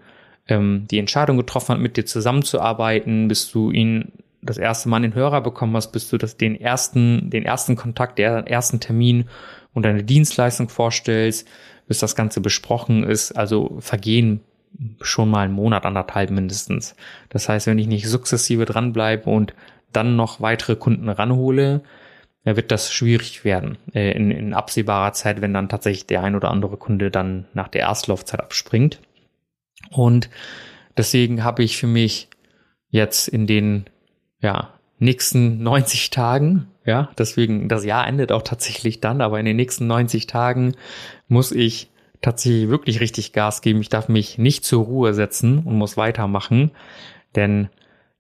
[0.49, 5.05] ähm, die Entscheidung getroffen hat, mit dir zusammenzuarbeiten, bis du ihn das erste Mal in
[5.05, 9.25] den Hörer bekommen hast, bis du das, den ersten, den ersten Kontakt, den ersten Termin
[9.73, 11.49] und deine Dienstleistung vorstellst,
[11.91, 13.33] bis das Ganze besprochen ist.
[13.33, 14.43] Also vergehen
[15.01, 16.95] schon mal einen Monat, anderthalb mindestens.
[17.31, 19.55] Das heißt, wenn ich nicht sukzessive dranbleibe und
[19.93, 21.81] dann noch weitere Kunden ranhole,
[22.45, 26.53] wird das schwierig werden äh, in, in absehbarer Zeit, wenn dann tatsächlich der ein oder
[26.53, 29.01] andere Kunde dann nach der Erstlaufzeit abspringt.
[29.91, 30.31] Und
[30.97, 32.29] deswegen habe ich für mich
[32.91, 33.87] jetzt in den
[34.41, 39.57] ja, nächsten 90 Tagen, ja, deswegen das Jahr endet auch tatsächlich dann, aber in den
[39.57, 40.77] nächsten 90 Tagen
[41.29, 43.81] muss ich tatsächlich wirklich richtig Gas geben.
[43.81, 46.71] Ich darf mich nicht zur Ruhe setzen und muss weitermachen.
[47.35, 47.71] Denn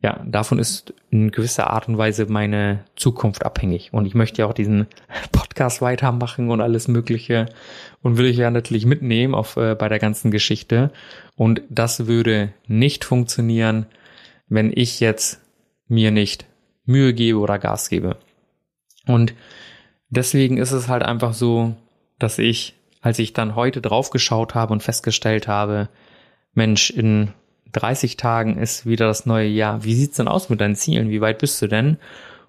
[0.03, 3.93] ja, davon ist in gewisser Art und Weise meine Zukunft abhängig.
[3.93, 4.87] Und ich möchte ja auch diesen
[5.33, 7.47] Podcast weitermachen und alles Mögliche
[8.03, 10.91] und will ich ja natürlich mitnehmen auf, äh, bei der ganzen Geschichte.
[11.37, 13.87] Und das würde nicht funktionieren,
[14.49, 15.43] wenn ich jetzt
[15.87, 16.47] mir nicht
[16.91, 18.17] Mühe gebe oder Gas gebe.
[19.07, 19.35] Und
[20.09, 21.75] deswegen ist es halt einfach so,
[22.19, 25.89] dass ich, als ich dann heute draufgeschaut habe und festgestellt habe,
[26.53, 27.33] Mensch, in
[27.73, 29.85] 30 Tagen ist wieder das neue Jahr.
[29.85, 31.11] Wie sieht's denn aus mit deinen Zielen?
[31.11, 31.99] Wie weit bist du denn?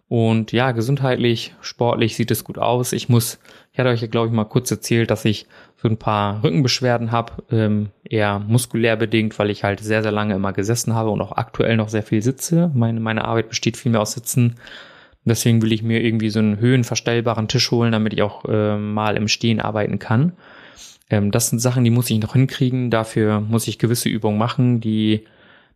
[0.08, 2.92] Und ja, gesundheitlich, sportlich sieht es gut aus.
[2.92, 3.40] Ich muss,
[3.72, 5.46] ich hatte euch ja, glaube ich, mal kurz erzählt, dass ich
[5.82, 10.36] so ein paar Rückenbeschwerden habe, ähm, eher muskulär bedingt, weil ich halt sehr, sehr lange
[10.36, 12.70] immer gesessen habe und auch aktuell noch sehr viel sitze.
[12.76, 14.58] Meine, meine Arbeit besteht viel mehr aus Sitzen.
[15.26, 19.18] Deswegen will ich mir irgendwie so einen höhenverstellbaren Tisch holen, damit ich auch äh, mal
[19.18, 20.34] im Stehen arbeiten kann.
[21.10, 22.92] Ähm, das sind Sachen, die muss ich noch hinkriegen.
[22.92, 25.26] Dafür muss ich gewisse Übungen machen, die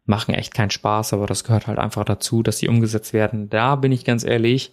[0.06, 3.50] machen echt keinen Spaß, aber das gehört halt einfach dazu, dass sie umgesetzt werden.
[3.50, 4.72] Da bin ich ganz ehrlich,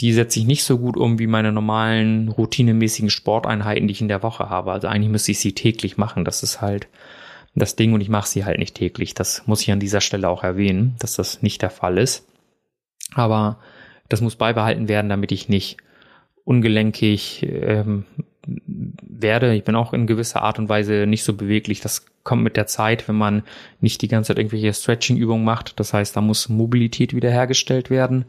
[0.00, 4.08] die setze ich nicht so gut um wie meine normalen routinemäßigen Sporteinheiten, die ich in
[4.08, 4.72] der Woche habe.
[4.72, 6.24] Also eigentlich müsste ich sie täglich machen.
[6.24, 6.88] Das ist halt
[7.54, 9.14] das Ding und ich mache sie halt nicht täglich.
[9.14, 12.26] Das muss ich an dieser Stelle auch erwähnen, dass das nicht der Fall ist.
[13.14, 13.58] Aber
[14.08, 15.76] das muss beibehalten werden, damit ich nicht
[16.44, 18.04] ungelenkig ähm,
[18.46, 19.54] werde.
[19.54, 21.80] Ich bin auch in gewisser Art und Weise nicht so beweglich.
[21.80, 23.44] Das kommt mit der Zeit, wenn man
[23.80, 25.78] nicht die ganze Zeit irgendwelche Stretching-Übungen macht.
[25.78, 28.24] Das heißt, da muss Mobilität wiederhergestellt werden.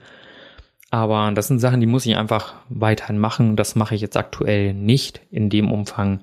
[0.95, 3.57] Aber das sind Sachen, die muss ich einfach weiterhin machen.
[3.57, 6.21] Das mache ich jetzt aktuell nicht in dem Umfang,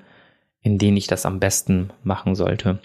[0.63, 2.79] in dem ich das am besten machen sollte.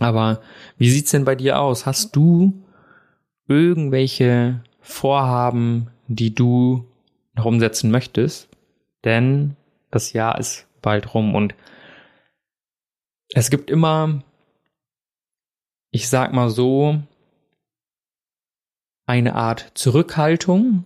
[0.00, 0.40] Aber
[0.76, 1.86] wie sieht's denn bei dir aus?
[1.86, 2.64] Hast du
[3.46, 6.84] irgendwelche Vorhaben, die du
[7.34, 8.48] noch umsetzen möchtest?
[9.04, 9.54] Denn
[9.92, 11.54] das Jahr ist bald rum und
[13.34, 14.24] es gibt immer,
[15.92, 16.98] ich sag mal so,
[19.06, 20.84] eine Art Zurückhaltung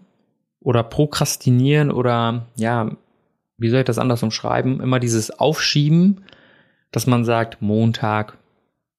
[0.63, 2.91] oder Prokrastinieren oder ja,
[3.59, 4.81] wie soll ich das anders umschreiben?
[4.81, 6.25] Immer dieses Aufschieben,
[6.91, 8.39] dass man sagt, Montag,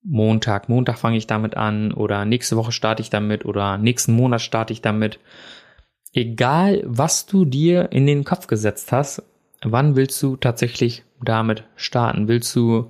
[0.04, 4.42] Montag, Montag fange ich damit an oder nächste Woche starte ich damit oder nächsten Monat
[4.42, 5.20] starte ich damit.
[6.14, 9.24] Egal, was du dir in den Kopf gesetzt hast,
[9.64, 12.28] wann willst du tatsächlich damit starten?
[12.28, 12.90] Willst du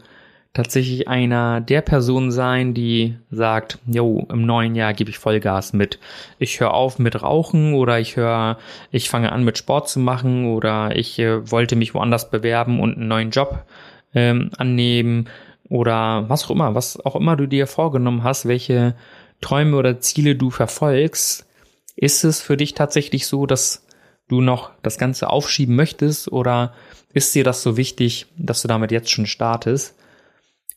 [0.53, 5.99] tatsächlich einer der Personen sein, die sagt, jo, im neuen Jahr gebe ich Vollgas mit.
[6.37, 8.59] Ich höre auf mit Rauchen oder ich höre,
[8.91, 12.97] ich fange an mit Sport zu machen oder ich äh, wollte mich woanders bewerben und
[12.97, 13.65] einen neuen Job
[14.13, 15.27] ähm, annehmen
[15.69, 18.95] oder was auch immer, was auch immer du dir vorgenommen hast, welche
[19.41, 21.47] Träume oder Ziele du verfolgst,
[21.95, 23.87] ist es für dich tatsächlich so, dass
[24.27, 26.73] du noch das Ganze aufschieben möchtest oder
[27.11, 29.95] ist dir das so wichtig, dass du damit jetzt schon startest?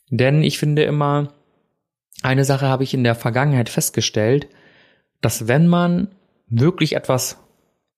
[0.09, 1.33] Denn ich finde immer,
[2.21, 4.47] eine Sache habe ich in der Vergangenheit festgestellt,
[5.21, 6.09] dass wenn man
[6.47, 7.37] wirklich etwas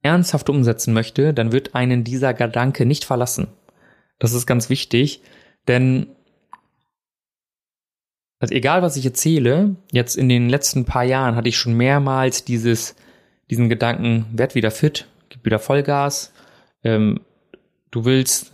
[0.01, 3.47] ernsthaft umsetzen möchte, dann wird einen dieser Gedanke nicht verlassen.
[4.17, 5.21] Das ist ganz wichtig,
[5.67, 6.07] denn
[8.39, 12.45] also egal was ich erzähle, jetzt in den letzten paar Jahren hatte ich schon mehrmals
[12.45, 12.95] dieses,
[13.49, 16.31] diesen Gedanken, werd wieder fit, gib wieder Vollgas,
[16.83, 17.19] ähm,
[17.91, 18.53] du willst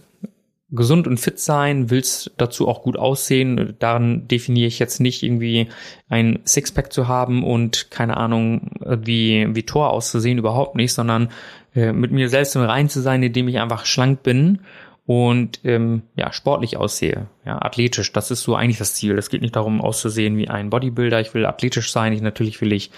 [0.71, 3.75] gesund und fit sein, willst dazu auch gut aussehen.
[3.79, 5.67] Daran definiere ich jetzt nicht irgendwie
[6.09, 11.29] ein Sixpack zu haben und keine Ahnung, wie, wie Tor auszusehen, überhaupt nicht, sondern
[11.75, 14.59] äh, mit mir selbst im Rein zu sein, indem ich einfach schlank bin
[15.05, 18.11] und ähm, ja, sportlich aussehe, ja, athletisch.
[18.11, 19.17] Das ist so eigentlich das Ziel.
[19.17, 21.21] Es geht nicht darum, auszusehen wie ein Bodybuilder.
[21.21, 22.11] Ich will athletisch sein.
[22.11, 22.89] Ich natürlich will ich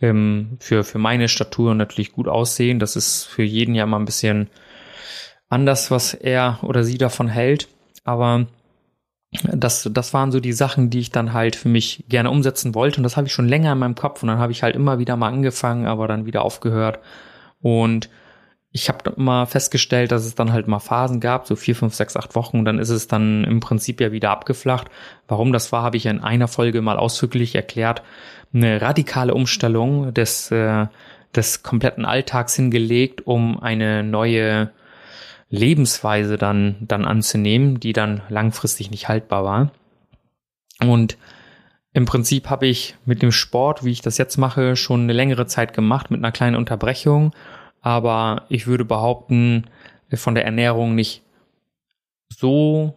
[0.00, 2.78] ähm, für für meine Statur natürlich gut aussehen.
[2.78, 4.50] Das ist für jeden ja mal ein bisschen
[5.48, 7.68] anders, was er oder sie davon hält.
[8.04, 8.46] Aber
[9.30, 12.98] das, das waren so die Sachen, die ich dann halt für mich gerne umsetzen wollte.
[12.98, 14.22] Und das habe ich schon länger in meinem Kopf.
[14.22, 17.00] Und dann habe ich halt immer wieder mal angefangen, aber dann wieder aufgehört.
[17.60, 18.08] Und
[18.70, 22.16] ich habe immer festgestellt, dass es dann halt mal Phasen gab, so vier, fünf, sechs,
[22.16, 22.58] acht Wochen.
[22.58, 24.88] Und dann ist es dann im Prinzip ja wieder abgeflacht.
[25.26, 28.02] Warum das war, habe ich in einer Folge mal ausdrücklich erklärt.
[28.52, 30.86] Eine radikale Umstellung des, äh,
[31.34, 34.70] des kompletten Alltags hingelegt, um eine neue
[35.50, 39.72] Lebensweise dann, dann anzunehmen, die dann langfristig nicht haltbar war.
[40.80, 41.16] Und
[41.92, 45.46] im Prinzip habe ich mit dem Sport, wie ich das jetzt mache, schon eine längere
[45.46, 47.34] Zeit gemacht mit einer kleinen Unterbrechung.
[47.80, 49.64] Aber ich würde behaupten,
[50.14, 51.22] von der Ernährung nicht
[52.28, 52.94] so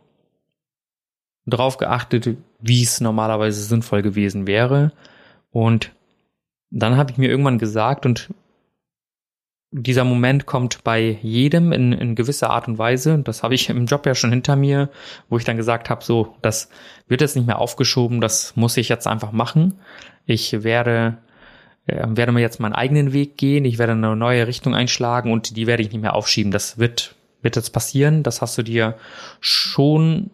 [1.45, 4.91] drauf geachtet, wie es normalerweise sinnvoll gewesen wäre.
[5.51, 5.91] Und
[6.69, 8.29] dann habe ich mir irgendwann gesagt, und
[9.71, 13.19] dieser Moment kommt bei jedem in, in gewisser Art und Weise.
[13.19, 14.89] Das habe ich im Job ja schon hinter mir,
[15.29, 16.69] wo ich dann gesagt habe, so, das
[17.07, 19.79] wird jetzt nicht mehr aufgeschoben, das muss ich jetzt einfach machen.
[20.25, 21.17] Ich werde
[21.87, 25.55] äh, werde mir jetzt meinen eigenen Weg gehen, ich werde eine neue Richtung einschlagen und
[25.55, 26.51] die werde ich nicht mehr aufschieben.
[26.51, 28.23] Das wird, wird jetzt passieren.
[28.23, 28.95] Das hast du dir
[29.39, 30.29] schon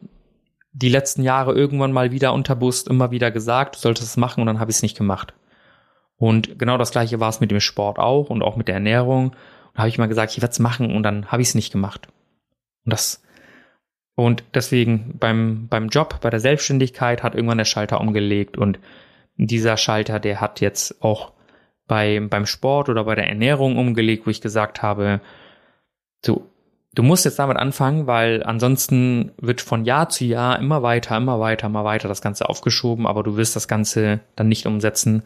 [0.74, 4.48] die letzten Jahre irgendwann mal wieder unterbewusst immer wieder gesagt, du solltest es machen und
[4.48, 5.34] dann habe ich es nicht gemacht.
[6.18, 9.30] Und genau das gleiche war es mit dem Sport auch und auch mit der Ernährung.
[9.30, 11.72] Und habe ich mal gesagt, ich werde es machen und dann habe ich es nicht
[11.72, 12.08] gemacht.
[12.86, 13.24] Und das
[14.16, 18.80] und deswegen beim beim Job, bei der Selbstständigkeit hat irgendwann der Schalter umgelegt und
[19.38, 21.32] dieser Schalter, der hat jetzt auch
[21.88, 25.22] bei, beim Sport oder bei der Ernährung umgelegt, wo ich gesagt habe,
[26.26, 26.50] so,
[26.94, 31.40] du musst jetzt damit anfangen, weil ansonsten wird von Jahr zu Jahr immer weiter, immer
[31.40, 35.24] weiter, immer weiter das Ganze aufgeschoben, aber du wirst das Ganze dann nicht umsetzen,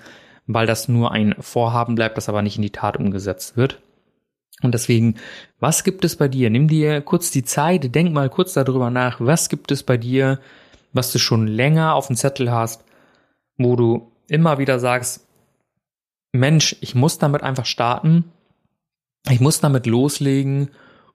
[0.48, 3.80] weil das nur ein Vorhaben bleibt, das aber nicht in die Tat umgesetzt wird.
[4.62, 5.16] Und deswegen,
[5.60, 6.50] was gibt es bei dir?
[6.50, 10.40] Nimm dir kurz die Zeit, denk mal kurz darüber nach, was gibt es bei dir,
[10.94, 12.84] was du schon länger auf dem Zettel hast,
[13.58, 15.28] wo du immer wieder sagst,
[16.32, 18.32] Mensch, ich muss damit einfach starten,
[19.30, 20.70] ich muss damit loslegen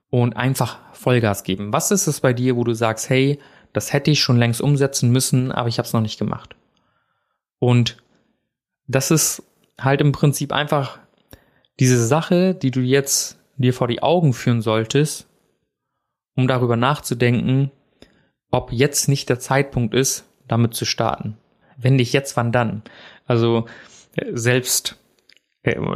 [0.09, 1.73] und einfach Vollgas geben.
[1.73, 3.39] Was ist es bei dir, wo du sagst, hey,
[3.73, 6.55] das hätte ich schon längst umsetzen müssen, aber ich habe es noch nicht gemacht?
[7.59, 7.97] Und
[8.87, 9.43] das ist
[9.79, 10.99] halt im Prinzip einfach
[11.79, 15.27] diese Sache, die du jetzt dir vor die Augen führen solltest,
[16.35, 17.71] um darüber nachzudenken,
[18.51, 21.37] ob jetzt nicht der Zeitpunkt ist, damit zu starten.
[21.77, 22.81] Wenn nicht jetzt, wann dann?
[23.25, 23.65] Also
[24.15, 24.97] äh, selbst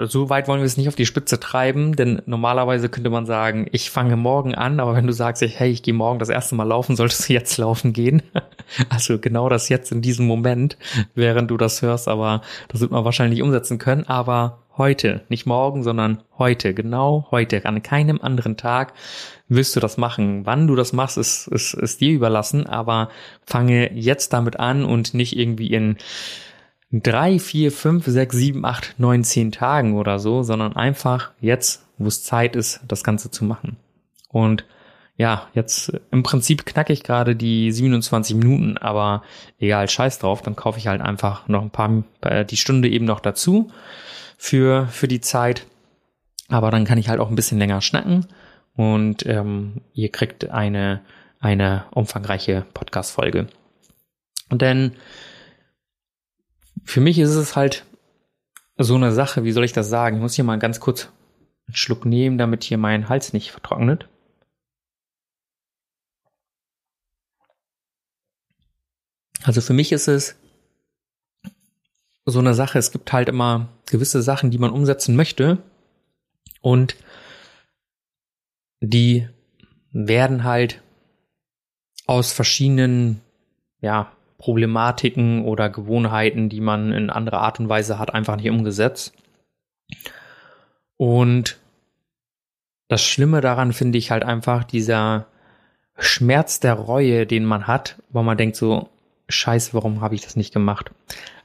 [0.04, 3.68] so weit wollen wir es nicht auf die Spitze treiben, denn normalerweise könnte man sagen,
[3.72, 6.66] ich fange morgen an, aber wenn du sagst, hey, ich gehe morgen das erste Mal
[6.68, 8.22] laufen, solltest du jetzt laufen gehen.
[8.88, 10.78] Also genau das jetzt in diesem Moment,
[11.14, 15.84] während du das hörst, aber das wird man wahrscheinlich umsetzen können, aber heute, nicht morgen,
[15.84, 18.94] sondern heute, genau heute, an keinem anderen Tag
[19.50, 20.46] wirst du das machen.
[20.46, 23.10] Wann du das machst, ist, ist, ist dir überlassen, aber
[23.46, 25.98] fange jetzt damit an und nicht irgendwie in
[26.92, 32.08] drei, vier, fünf, sechs, sieben, acht, neun, zehn Tagen oder so, sondern einfach jetzt, wo
[32.08, 33.78] es Zeit ist, das Ganze zu machen.
[34.30, 34.66] Und
[35.18, 39.24] ja, jetzt im Prinzip knacke ich gerade die 27 Minuten, aber
[39.60, 43.06] egal, scheiß drauf, dann kaufe ich halt einfach noch ein paar, äh, die Stunde eben
[43.06, 43.70] noch dazu
[44.38, 45.68] für, für die Zeit.
[46.50, 48.26] Aber dann kann ich halt auch ein bisschen länger schnacken
[48.76, 51.02] und ähm, ihr kriegt eine,
[51.40, 53.48] eine umfangreiche Podcast-Folge.
[54.50, 54.94] Denn
[56.84, 57.86] für mich ist es halt
[58.78, 60.18] so eine Sache, wie soll ich das sagen?
[60.18, 61.10] Ich muss hier mal ganz kurz
[61.68, 64.08] einen Schluck nehmen, damit hier mein Hals nicht vertrocknet.
[69.44, 70.36] Also für mich ist es
[72.26, 75.58] so eine Sache, es gibt halt immer gewisse Sachen, die man umsetzen möchte
[76.62, 76.96] und
[78.80, 79.28] die
[79.92, 80.82] werden halt
[82.06, 83.22] aus verschiedenen,
[83.80, 89.14] ja, Problematiken oder Gewohnheiten, die man in anderer Art und Weise hat, einfach nicht umgesetzt.
[90.98, 91.60] Und
[92.88, 95.28] das Schlimme daran finde ich halt einfach dieser
[95.96, 98.90] Schmerz der Reue, den man hat, weil man denkt so,
[99.30, 100.90] scheiße, warum habe ich das nicht gemacht?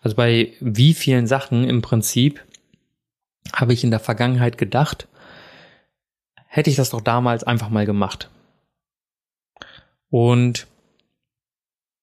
[0.01, 2.43] Also bei wie vielen Sachen im Prinzip
[3.53, 5.07] habe ich in der Vergangenheit gedacht,
[6.47, 8.31] hätte ich das doch damals einfach mal gemacht.
[10.09, 10.67] Und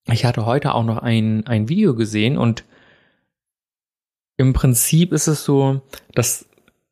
[0.07, 2.63] ich hatte heute auch noch ein, ein Video gesehen und
[4.37, 5.81] im Prinzip ist es so,
[6.13, 6.45] dass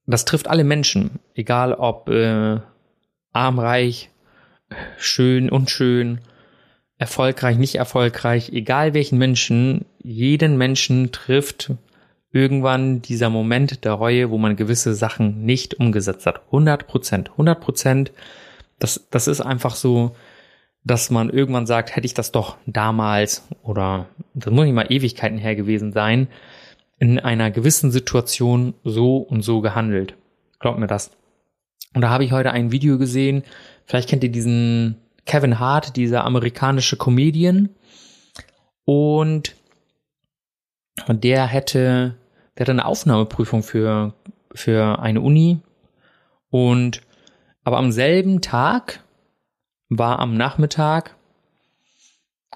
[0.06, 2.60] das trifft alle Menschen, egal ob äh,
[3.34, 4.10] arm, reich,
[4.97, 6.21] schön, unschön,
[6.97, 11.71] erfolgreich, nicht erfolgreich, egal welchen Menschen, jeden Menschen trifft
[12.32, 16.41] irgendwann dieser Moment der Reue, wo man gewisse Sachen nicht umgesetzt hat.
[16.47, 18.12] 100 Prozent, 100 Prozent.
[18.80, 20.15] Das, das ist einfach so,
[20.84, 25.38] dass man irgendwann sagt, hätte ich das doch damals oder das muss nicht mal Ewigkeiten
[25.38, 26.28] her gewesen sein,
[26.98, 30.15] in einer gewissen Situation so und so gehandelt.
[30.60, 31.12] Glaubt mir das.
[31.94, 33.44] Und da habe ich heute ein Video gesehen,
[33.86, 37.70] vielleicht kennt ihr diesen Kevin Hart, dieser amerikanische Comedian.
[38.86, 39.56] Und
[41.08, 42.15] der hätte,
[42.58, 44.13] der hatte eine Aufnahmeprüfung für,
[44.54, 45.60] für eine Uni.
[46.50, 47.02] Und
[47.63, 49.04] aber am selben Tag
[49.91, 51.15] war am Nachmittag,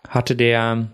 [0.08, 0.88] hatte der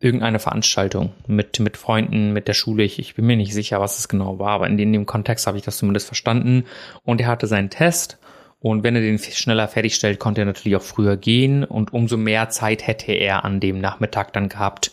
[0.00, 2.82] irgendeine Veranstaltung mit, mit Freunden, mit der Schule.
[2.82, 5.06] Ich, ich bin mir nicht sicher, was es genau war, aber in dem, in dem
[5.06, 6.64] Kontext habe ich das zumindest verstanden.
[7.04, 8.18] Und er hatte seinen Test
[8.58, 12.48] und wenn er den schneller fertigstellt, konnte er natürlich auch früher gehen und umso mehr
[12.48, 14.90] Zeit hätte er an dem Nachmittag dann gehabt,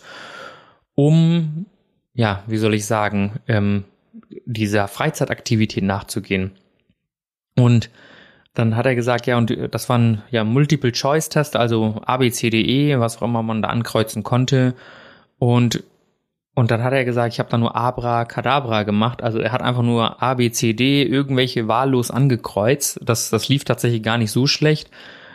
[0.94, 1.66] um,
[2.14, 3.84] ja, wie soll ich sagen, ähm,
[4.44, 6.52] dieser Freizeitaktivität nachzugehen.
[7.56, 7.90] Und
[8.56, 12.50] dann hat er gesagt, ja, und äh, das waren ja Multiple-Choice-Test, also A, B, C,
[12.50, 14.74] D, E, was auch immer man da ankreuzen konnte.
[15.38, 15.84] Und
[16.58, 19.22] Und dann hat er gesagt, ich habe da nur Abra-Kadabra gemacht.
[19.22, 22.98] Also er hat einfach nur A, B, C, D irgendwelche wahllos angekreuzt.
[23.04, 24.90] Das, das lief tatsächlich gar nicht so schlecht.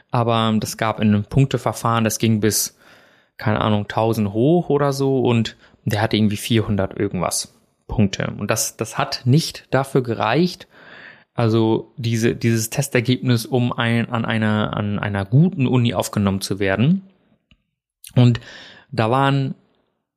[0.09, 2.75] Aber das gab ein Punkteverfahren, das ging bis,
[3.37, 5.21] keine Ahnung, 1000 hoch oder so.
[5.21, 7.53] Und der hatte irgendwie 400 irgendwas
[7.87, 8.33] Punkte.
[8.39, 10.67] Und das, das hat nicht dafür gereicht,
[11.33, 17.03] also diese, dieses Testergebnis, um ein, an, einer, an einer guten Uni aufgenommen zu werden.
[18.15, 18.39] Und
[18.91, 19.55] da waren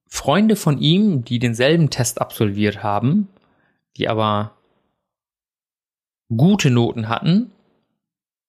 [0.09, 3.29] Freunde von ihm, die denselben Test absolviert haben,
[3.97, 4.53] die aber
[6.29, 7.53] gute Noten hatten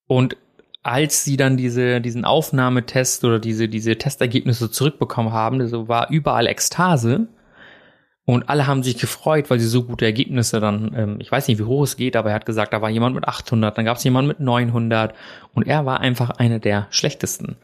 [0.08, 0.38] und
[0.84, 6.46] als sie dann diese, diesen Aufnahmetest oder diese, diese Testergebnisse zurückbekommen haben, so war überall
[6.46, 7.28] Ekstase.
[8.26, 11.60] Und alle haben sich gefreut, weil sie so gute Ergebnisse dann, ähm, ich weiß nicht,
[11.60, 13.98] wie hoch es geht, aber er hat gesagt, da war jemand mit 800, dann gab
[13.98, 15.14] es jemand mit 900
[15.54, 17.56] und er war einfach einer der schlechtesten.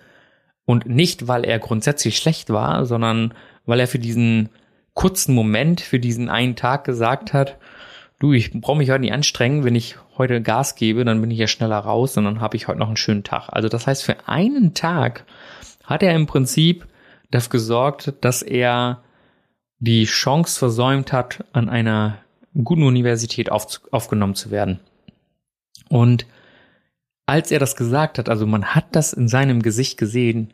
[0.65, 3.33] Und nicht, weil er grundsätzlich schlecht war, sondern
[3.65, 4.49] weil er für diesen
[4.93, 7.57] kurzen Moment, für diesen einen Tag gesagt hat,
[8.19, 11.39] du, ich brauche mich heute nicht anstrengen, wenn ich heute Gas gebe, dann bin ich
[11.39, 13.49] ja schneller raus und dann habe ich heute noch einen schönen Tag.
[13.49, 15.25] Also das heißt, für einen Tag
[15.85, 16.85] hat er im Prinzip
[17.31, 19.01] dafür gesorgt, dass er
[19.81, 22.19] die Chance versäumt hat, an einer
[22.63, 24.79] guten Universität auf, aufgenommen zu werden.
[25.89, 26.27] Und
[27.25, 30.53] als er das gesagt hat, also man hat das in seinem Gesicht gesehen,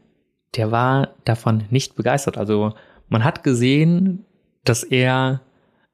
[0.56, 2.38] der war davon nicht begeistert.
[2.38, 2.74] Also
[3.10, 4.26] man hat gesehen,
[4.64, 5.42] dass er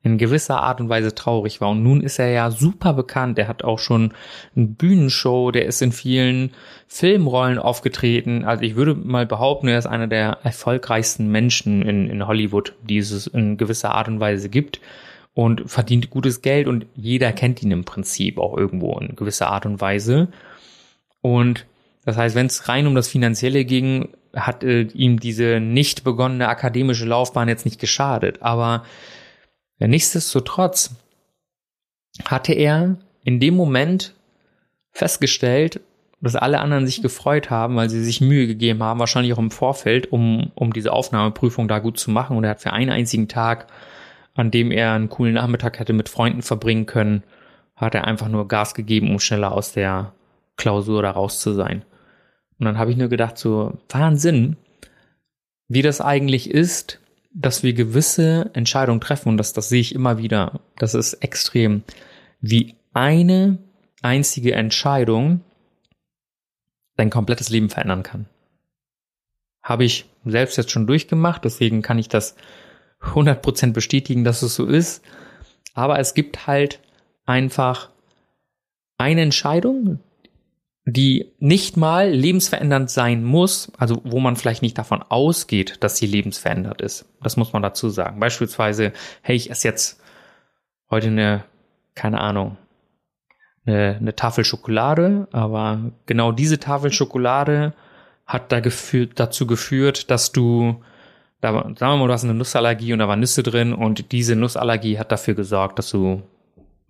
[0.03, 1.69] in gewisser Art und Weise traurig war.
[1.69, 3.39] Und nun ist er ja super bekannt.
[3.39, 4.13] Er hat auch schon
[4.55, 6.51] eine Bühnenshow, der ist in vielen
[6.87, 8.43] Filmrollen aufgetreten.
[8.43, 12.97] Also ich würde mal behaupten, er ist einer der erfolgreichsten Menschen in, in Hollywood, die
[12.97, 14.81] es in gewisser Art und Weise gibt
[15.33, 19.65] und verdient gutes Geld und jeder kennt ihn im Prinzip auch irgendwo in gewisser Art
[19.65, 20.27] und Weise.
[21.21, 21.65] Und
[22.05, 26.49] das heißt, wenn es rein um das Finanzielle ging, hat äh, ihm diese nicht begonnene
[26.49, 28.41] akademische Laufbahn jetzt nicht geschadet.
[28.41, 28.83] Aber
[29.83, 30.95] ja, nichtsdestotrotz
[32.23, 34.15] hatte er in dem Moment
[34.91, 35.81] festgestellt,
[36.21, 39.51] dass alle anderen sich gefreut haben, weil sie sich Mühe gegeben haben, wahrscheinlich auch im
[39.51, 42.37] Vorfeld, um, um diese Aufnahmeprüfung da gut zu machen.
[42.37, 43.67] Und er hat für einen einzigen Tag,
[44.35, 47.23] an dem er einen coolen Nachmittag hätte mit Freunden verbringen können,
[47.75, 50.13] hat er einfach nur Gas gegeben, um schneller aus der
[50.55, 51.83] Klausur da raus zu sein.
[52.57, 54.55] Und dann habe ich nur gedacht, so Wahnsinn,
[55.67, 57.01] wie das eigentlich ist,
[57.33, 59.29] dass wir gewisse Entscheidungen treffen.
[59.29, 60.61] Und das, das sehe ich immer wieder.
[60.77, 61.83] Das ist extrem.
[62.39, 63.57] Wie eine
[64.01, 65.41] einzige Entscheidung
[66.95, 68.27] dein komplettes Leben verändern kann.
[69.63, 72.35] Habe ich selbst jetzt schon durchgemacht, deswegen kann ich das
[73.01, 75.03] 100% bestätigen, dass es so ist.
[75.73, 76.79] Aber es gibt halt
[77.25, 77.89] einfach
[78.97, 79.99] eine Entscheidung,
[80.85, 86.07] die nicht mal lebensverändernd sein muss, also wo man vielleicht nicht davon ausgeht, dass sie
[86.07, 87.05] lebensverändert ist.
[87.21, 88.19] Das muss man dazu sagen.
[88.19, 88.91] Beispielsweise,
[89.21, 90.01] hey, ich esse jetzt
[90.89, 91.45] heute eine,
[91.95, 92.57] keine Ahnung,
[93.65, 97.73] eine, eine Tafel Schokolade, aber genau diese Tafel Schokolade
[98.25, 100.83] hat da geführt, dazu geführt, dass du,
[101.39, 104.35] da, sagen wir mal, du hast eine Nussallergie und da war Nüsse drin und diese
[104.35, 106.23] Nussallergie hat dafür gesorgt, dass du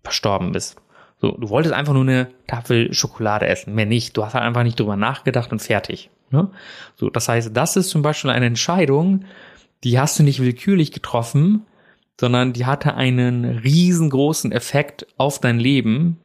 [0.03, 0.81] verstorben bist.
[1.23, 4.17] So, du wolltest einfach nur eine Tafel Schokolade essen, mehr nicht.
[4.17, 6.09] Du hast halt einfach nicht drüber nachgedacht und fertig.
[6.31, 6.49] Ne?
[6.97, 9.23] So, das heißt, das ist zum Beispiel eine Entscheidung,
[9.85, 11.65] die hast du nicht willkürlich getroffen,
[12.19, 16.19] sondern die hatte einen riesengroßen Effekt auf dein Leben.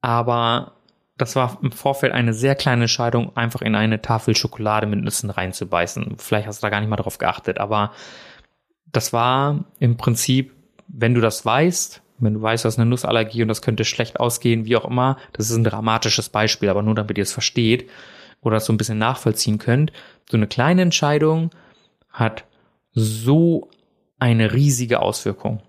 [0.00, 0.72] Aber
[1.16, 5.30] das war im Vorfeld eine sehr kleine Entscheidung, einfach in eine Tafel Schokolade mit Nüssen
[5.30, 6.16] reinzubeißen.
[6.18, 7.92] Vielleicht hast du da gar nicht mal drauf geachtet, aber
[8.90, 10.52] das war im Prinzip,
[10.88, 14.20] wenn du das weißt, wenn du weißt, du hast eine Nussallergie und das könnte schlecht
[14.20, 17.88] ausgehen, wie auch immer, das ist ein dramatisches Beispiel, aber nur damit ihr es versteht
[18.40, 19.92] oder es so ein bisschen nachvollziehen könnt.
[20.30, 21.50] So eine kleine Entscheidung
[22.10, 22.44] hat
[22.92, 23.70] so
[24.18, 25.62] eine riesige Auswirkung.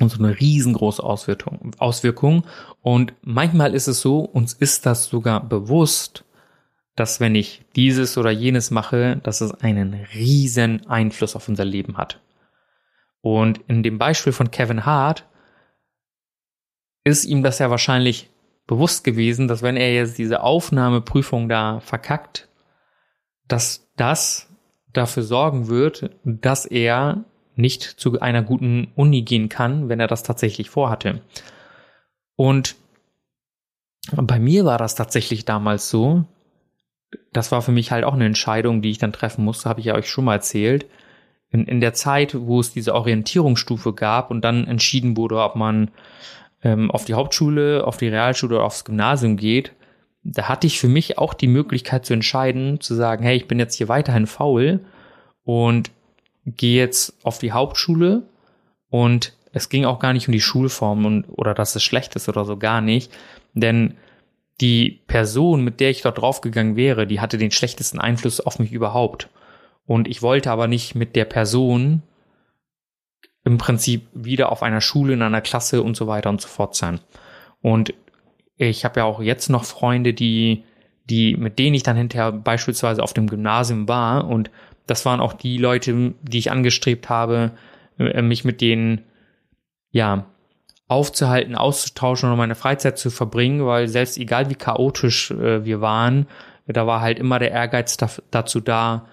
[0.00, 2.44] Und so eine riesengroße Auswirkung, Auswirkung.
[2.82, 6.24] Und manchmal ist es so, uns ist das sogar bewusst,
[6.96, 11.96] dass wenn ich dieses oder jenes mache, dass es einen riesen Einfluss auf unser Leben
[11.96, 12.20] hat.
[13.20, 15.26] Und in dem Beispiel von Kevin Hart
[17.04, 18.30] ist ihm das ja wahrscheinlich
[18.66, 22.48] bewusst gewesen, dass wenn er jetzt diese Aufnahmeprüfung da verkackt,
[23.46, 24.48] dass das
[24.92, 27.24] dafür sorgen wird, dass er
[27.56, 31.20] nicht zu einer guten Uni gehen kann, wenn er das tatsächlich vorhatte.
[32.36, 32.76] Und
[34.12, 36.24] bei mir war das tatsächlich damals so.
[37.32, 39.86] Das war für mich halt auch eine Entscheidung, die ich dann treffen musste, habe ich
[39.86, 40.86] ja euch schon mal erzählt.
[41.50, 45.90] In, in der Zeit, wo es diese Orientierungsstufe gab und dann entschieden wurde, ob man
[46.64, 49.72] ähm, auf die Hauptschule, auf die Realschule oder aufs Gymnasium geht,
[50.24, 53.58] da hatte ich für mich auch die Möglichkeit zu entscheiden, zu sagen, hey, ich bin
[53.58, 54.80] jetzt hier weiterhin faul
[55.44, 55.90] und
[56.46, 58.22] gehe jetzt auf die Hauptschule
[58.88, 62.28] und es ging auch gar nicht um die Schulform und oder dass es schlecht ist
[62.28, 63.12] oder so gar nicht,
[63.52, 63.94] denn
[64.60, 68.72] die Person, mit der ich dort draufgegangen wäre, die hatte den schlechtesten Einfluss auf mich
[68.72, 69.28] überhaupt.
[69.84, 72.02] Und ich wollte aber nicht mit der Person
[73.44, 76.74] im Prinzip wieder auf einer Schule, in einer Klasse und so weiter und so fort
[76.74, 77.00] sein.
[77.60, 77.94] Und
[78.56, 80.64] ich habe ja auch jetzt noch Freunde, die,
[81.04, 84.26] die, mit denen ich dann hinterher beispielsweise auf dem Gymnasium war.
[84.26, 84.50] Und
[84.86, 87.52] das waren auch die Leute, die ich angestrebt habe,
[87.98, 89.02] äh, mich mit denen,
[89.90, 90.26] ja,
[90.86, 96.26] aufzuhalten, auszutauschen oder meine Freizeit zu verbringen, weil selbst egal wie chaotisch äh, wir waren,
[96.66, 99.06] da war halt immer der Ehrgeiz da, dazu da,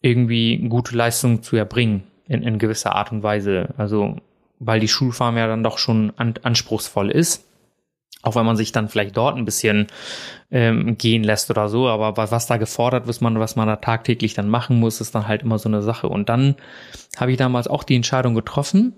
[0.00, 3.74] irgendwie gute Leistungen zu erbringen in, in gewisser Art und Weise.
[3.76, 4.16] Also
[4.60, 7.44] weil die Schulform ja dann doch schon an, anspruchsvoll ist.
[8.22, 9.86] Auch wenn man sich dann vielleicht dort ein bisschen
[10.50, 14.34] ähm, gehen lässt oder so, aber was da gefordert was man, was man da tagtäglich
[14.34, 16.08] dann machen muss, ist dann halt immer so eine Sache.
[16.08, 16.56] Und dann
[17.16, 18.94] habe ich damals auch die Entscheidung getroffen,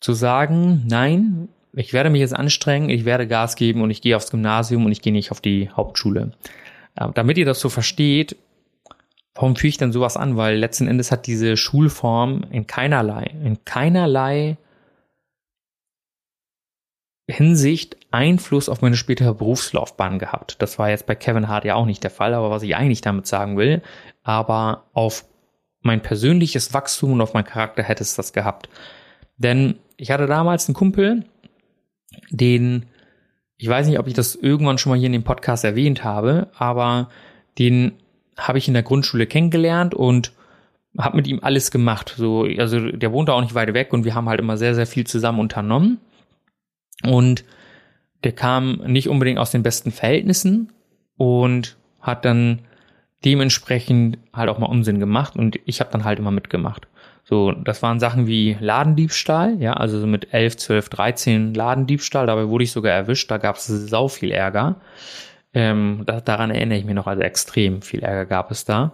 [0.00, 4.14] zu sagen, nein, ich werde mich jetzt anstrengen, ich werde Gas geben und ich gehe
[4.14, 6.32] aufs Gymnasium und ich gehe nicht auf die Hauptschule.
[6.98, 8.36] Ja, damit ihr das so versteht,
[9.34, 10.36] warum führe ich denn sowas an?
[10.36, 14.56] Weil letzten Endes hat diese Schulform in keinerlei, in keinerlei
[17.26, 20.60] Hinsicht Einfluss auf meine spätere Berufslaufbahn gehabt.
[20.60, 23.00] Das war jetzt bei Kevin Hart ja auch nicht der Fall, aber was ich eigentlich
[23.00, 23.82] damit sagen will,
[24.22, 25.24] aber auf
[25.80, 28.68] mein persönliches Wachstum und auf meinen Charakter hätte es das gehabt.
[29.36, 31.24] Denn ich hatte damals einen Kumpel,
[32.30, 32.86] den,
[33.56, 36.48] ich weiß nicht, ob ich das irgendwann schon mal hier in dem Podcast erwähnt habe,
[36.56, 37.08] aber
[37.58, 37.92] den
[38.36, 40.32] habe ich in der Grundschule kennengelernt und
[40.98, 42.14] habe mit ihm alles gemacht.
[42.16, 44.86] So, also der wohnte auch nicht weit weg und wir haben halt immer sehr, sehr
[44.86, 45.98] viel zusammen unternommen.
[47.02, 47.44] Und
[48.22, 50.72] der kam nicht unbedingt aus den besten Verhältnissen
[51.16, 52.60] und hat dann
[53.24, 56.86] dementsprechend halt auch mal Unsinn gemacht und ich habe dann halt immer mitgemacht.
[57.24, 62.48] So, das waren Sachen wie Ladendiebstahl, ja, also so mit 11, 12, 13 Ladendiebstahl, dabei
[62.48, 64.76] wurde ich sogar erwischt, da gab es sau viel Ärger.
[65.54, 68.92] Ähm, da, daran erinnere ich mich noch, also extrem viel Ärger gab es da.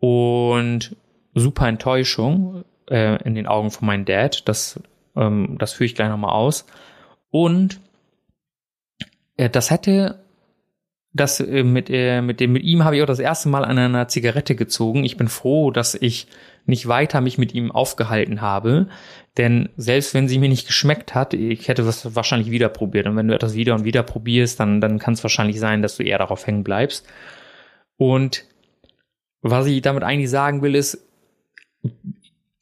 [0.00, 0.96] Und
[1.34, 4.80] super Enttäuschung äh, in den Augen von meinem Dad, das,
[5.16, 6.66] ähm, das führe ich gleich nochmal aus.
[7.30, 7.80] Und
[9.36, 10.24] äh, das hätte
[11.14, 13.78] das äh, mit, äh, mit dem, mit ihm habe ich auch das erste Mal an
[13.78, 15.04] einer Zigarette gezogen.
[15.04, 16.26] Ich bin froh, dass ich
[16.66, 18.88] nicht weiter mich mit ihm aufgehalten habe.
[19.36, 23.06] Denn selbst wenn sie mir nicht geschmeckt hat, ich hätte es wahrscheinlich wieder probiert.
[23.06, 25.96] Und wenn du etwas wieder und wieder probierst, dann, dann kann es wahrscheinlich sein, dass
[25.96, 27.06] du eher darauf hängen bleibst.
[27.96, 28.44] Und
[29.42, 31.06] was ich damit eigentlich sagen will, ist,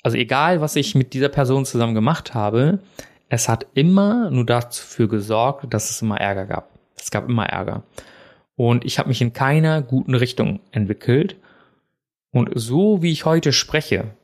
[0.03, 2.81] also egal, was ich mit dieser Person zusammen gemacht habe,
[3.29, 6.71] es hat immer nur dafür gesorgt, dass es immer Ärger gab.
[6.97, 7.85] Es gab immer Ärger.
[8.57, 11.37] Und ich habe mich in keiner guten Richtung entwickelt.
[12.33, 14.17] Und so wie ich heute spreche,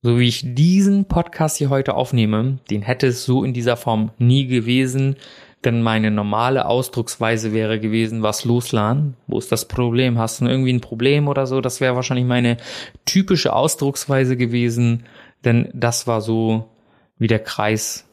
[0.00, 4.12] so wie ich diesen Podcast hier heute aufnehme, den hätte es so in dieser Form
[4.18, 5.16] nie gewesen,
[5.64, 10.72] denn meine normale Ausdrucksweise wäre gewesen, was losladen, wo ist das Problem, hast du irgendwie
[10.72, 12.56] ein Problem oder so, das wäre wahrscheinlich meine
[13.04, 15.04] typische Ausdrucksweise gewesen,
[15.44, 16.70] denn das war so,
[17.18, 18.08] wie der Kreis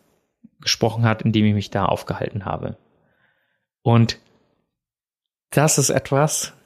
[0.59, 2.77] gesprochen hat, in dem ich mich da aufgehalten habe.
[3.81, 4.19] Und
[5.51, 6.56] das ist etwas,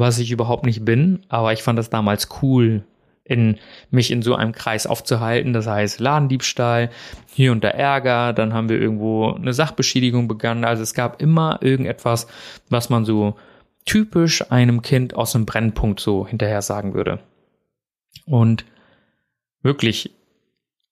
[0.00, 2.84] was ich überhaupt nicht bin, aber ich fand das damals cool,
[3.24, 3.56] in
[3.90, 5.52] mich in so einem Kreis aufzuhalten.
[5.52, 6.90] Das heißt Ladendiebstahl,
[7.32, 10.64] hier und da Ärger, dann haben wir irgendwo eine Sachbeschädigung begangen.
[10.64, 12.28] Also es gab immer irgendetwas,
[12.68, 13.36] was man so
[13.84, 17.18] typisch einem Kind aus dem Brennpunkt so hinterher sagen würde.
[18.26, 18.64] Und
[19.62, 20.12] wirklich,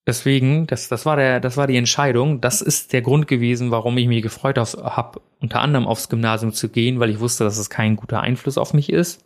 [0.06, 2.40] deswegen, das, das war der, das war die Entscheidung.
[2.40, 6.68] Das ist der Grund gewesen, warum ich mich gefreut habe, unter anderem aufs Gymnasium zu
[6.68, 9.24] gehen, weil ich wusste, dass es kein guter Einfluss auf mich ist.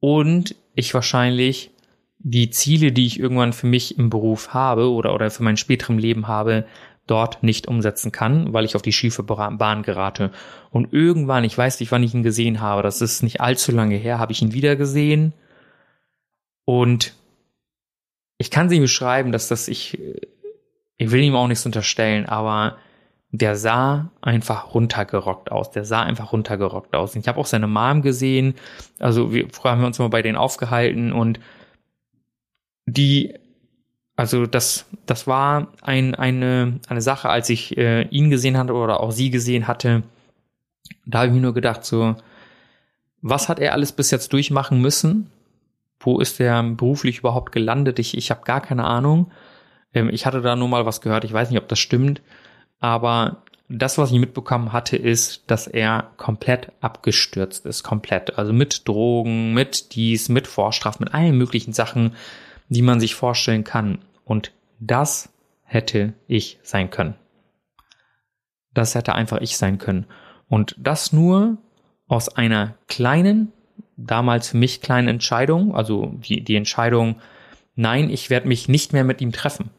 [0.00, 1.70] Und ich wahrscheinlich
[2.18, 5.98] die Ziele, die ich irgendwann für mich im Beruf habe oder, oder für mein späteren
[5.98, 6.64] Leben habe,
[7.06, 10.30] dort nicht umsetzen kann, weil ich auf die schiefe Bahn gerate.
[10.70, 13.96] Und irgendwann, ich weiß nicht, wann ich ihn gesehen habe, das ist nicht allzu lange
[13.96, 15.34] her, habe ich ihn wieder gesehen.
[16.64, 17.14] Und
[18.44, 19.98] ich kann sie beschreiben, dass das ich,
[20.98, 22.76] ich will ihm auch nichts unterstellen, aber
[23.30, 25.70] der sah einfach runtergerockt aus.
[25.70, 27.14] Der sah einfach runtergerockt aus.
[27.14, 28.54] Und ich habe auch seine Mom gesehen.
[28.98, 31.40] Also wir, früher haben wir uns mal bei denen aufgehalten und
[32.84, 33.32] die,
[34.14, 39.00] also das, das war ein, eine, eine Sache, als ich äh, ihn gesehen hatte oder
[39.00, 40.02] auch sie gesehen hatte,
[41.06, 42.14] da habe ich mir nur gedacht, so,
[43.22, 45.30] was hat er alles bis jetzt durchmachen müssen?
[46.04, 47.98] Wo ist er beruflich überhaupt gelandet?
[47.98, 49.32] Ich, ich habe gar keine Ahnung.
[49.92, 52.22] Ähm, ich hatte da nur mal was gehört, ich weiß nicht, ob das stimmt,
[52.80, 58.38] aber das, was ich mitbekommen hatte, ist, dass er komplett abgestürzt ist, komplett.
[58.38, 62.12] Also mit Drogen, mit dies, mit Vorstrafen, mit allen möglichen Sachen
[62.68, 63.98] die man sich vorstellen kann.
[64.24, 65.30] Und das
[65.62, 67.14] hätte ich sein können.
[68.72, 70.06] Das hätte einfach ich sein können.
[70.48, 71.58] Und das nur
[72.06, 73.52] aus einer kleinen,
[73.96, 77.20] damals für mich kleinen Entscheidung, also die, die Entscheidung,
[77.74, 79.70] nein, ich werde mich nicht mehr mit ihm treffen.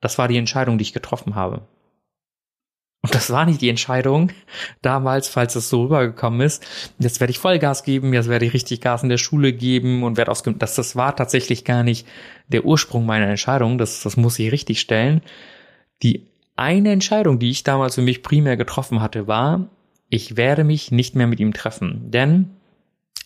[0.00, 1.62] Das war die Entscheidung, die ich getroffen habe.
[3.02, 4.30] Und das war nicht die Entscheidung
[4.82, 6.66] damals, falls es so rübergekommen ist.
[6.98, 10.18] Jetzt werde ich Vollgas geben, jetzt werde ich richtig Gas in der Schule geben und
[10.18, 12.06] werde aus das, das war tatsächlich gar nicht
[12.48, 13.78] der Ursprung meiner Entscheidung.
[13.78, 15.22] Das, das muss ich richtig stellen.
[16.02, 19.70] Die eine Entscheidung, die ich damals für mich primär getroffen hatte, war,
[20.10, 22.10] ich werde mich nicht mehr mit ihm treffen.
[22.10, 22.50] Denn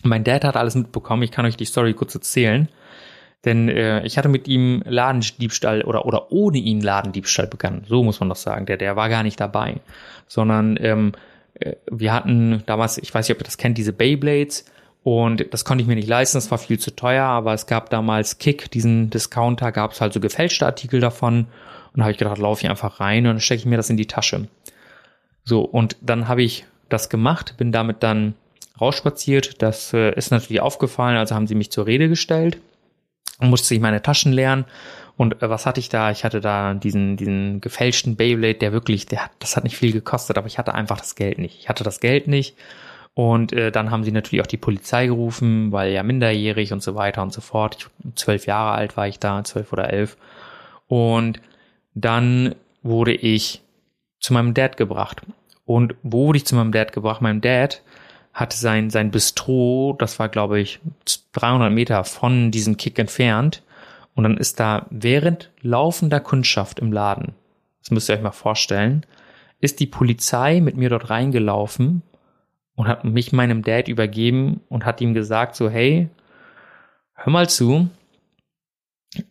[0.05, 1.23] mein Dad hat alles mitbekommen.
[1.23, 2.67] Ich kann euch die Story kurz erzählen.
[3.45, 7.83] Denn äh, ich hatte mit ihm Ladendiebstahl oder, oder ohne ihn Ladendiebstahl begangen.
[7.87, 8.65] So muss man das sagen.
[8.65, 9.81] Der, der war gar nicht dabei.
[10.27, 11.11] Sondern ähm,
[11.59, 14.65] äh, wir hatten damals, ich weiß nicht, ob ihr das kennt, diese Beyblades.
[15.03, 17.91] Und das konnte ich mir nicht leisten, das war viel zu teuer, aber es gab
[17.91, 21.45] damals Kick, diesen Discounter, gab es halt so gefälschte Artikel davon.
[21.93, 23.97] Und da habe ich gedacht, laufe ich einfach rein und stecke ich mir das in
[23.97, 24.47] die Tasche.
[25.43, 28.33] So, und dann habe ich das gemacht, bin damit dann
[28.79, 29.61] rausspaziert.
[29.61, 32.59] Das äh, ist natürlich aufgefallen, also haben sie mich zur Rede gestellt
[33.39, 34.65] und musste ich meine Taschen leeren.
[35.17, 36.11] Und äh, was hatte ich da?
[36.11, 39.91] Ich hatte da diesen, diesen gefälschten Beyblade, der wirklich, der hat, das hat nicht viel
[39.91, 41.59] gekostet, aber ich hatte einfach das Geld nicht.
[41.59, 42.55] Ich hatte das Geld nicht.
[43.13, 46.95] Und äh, dann haben sie natürlich auch die Polizei gerufen, weil ja minderjährig und so
[46.95, 47.77] weiter und so fort.
[47.79, 50.17] Ich, zwölf Jahre alt war ich da, zwölf oder elf.
[50.87, 51.39] Und
[51.93, 53.61] dann wurde ich
[54.19, 55.21] zu meinem Dad gebracht.
[55.65, 57.21] Und wo wurde ich zu meinem Dad gebracht?
[57.21, 57.81] Mein Dad
[58.35, 60.81] hatte sein, sein Bistro, das war glaube ich
[61.31, 63.63] 300 Meter von diesem Kick entfernt.
[64.13, 67.33] Und dann ist da während laufender Kundschaft im Laden,
[67.79, 69.05] das müsst ihr euch mal vorstellen,
[69.61, 72.01] ist die Polizei mit mir dort reingelaufen
[72.75, 76.09] und hat mich meinem Dad übergeben und hat ihm gesagt so, hey,
[77.13, 77.89] hör mal zu,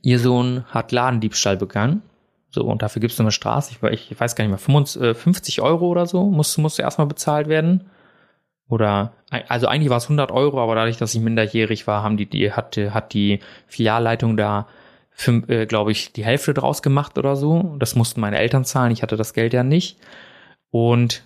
[0.01, 2.03] ihr Sohn hat Ladendiebstahl begangen.
[2.51, 6.07] So, und dafür gibt's eine Straße, ich, ich weiß gar nicht mehr, 50 Euro oder
[6.07, 7.85] so muss, muss erstmal bezahlt werden.
[8.69, 9.13] Oder,
[9.49, 12.53] also eigentlich war es 100 Euro, aber dadurch, dass ich minderjährig war, haben die, die
[12.53, 14.67] hat, hat die Filialleitung da,
[15.27, 17.77] äh, glaube ich, die Hälfte draus gemacht oder so.
[17.79, 19.99] Das mussten meine Eltern zahlen, ich hatte das Geld ja nicht.
[20.71, 21.25] Und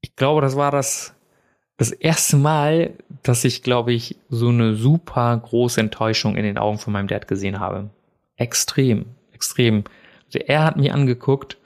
[0.00, 1.14] ich glaube, das war das,
[1.76, 6.78] das erste Mal, dass ich, glaube ich, so eine super große Enttäuschung in den Augen
[6.78, 7.90] von meinem Dad gesehen habe.
[8.36, 9.84] Extrem, extrem.
[10.26, 11.58] Also er hat mich angeguckt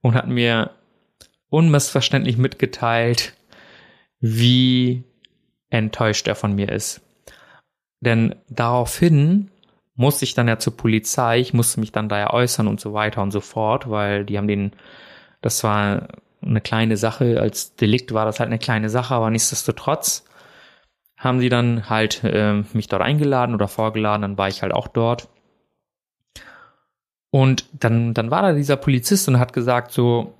[0.00, 0.70] und hat mir
[1.50, 3.34] unmissverständlich mitgeteilt,
[4.20, 5.04] wie
[5.70, 7.00] enttäuscht er von mir ist.
[8.00, 9.50] Denn daraufhin
[9.94, 12.92] musste ich dann ja zur Polizei, ich musste mich dann da ja äußern und so
[12.92, 14.72] weiter und so fort, weil die haben den,
[15.40, 16.08] das war
[16.40, 20.24] eine kleine Sache, als Delikt war das halt eine kleine Sache, aber nichtsdestotrotz
[21.16, 24.86] haben sie dann halt äh, mich dort eingeladen oder vorgeladen, dann war ich halt auch
[24.86, 25.28] dort.
[27.30, 30.34] Und dann, dann war da dieser Polizist und hat gesagt so,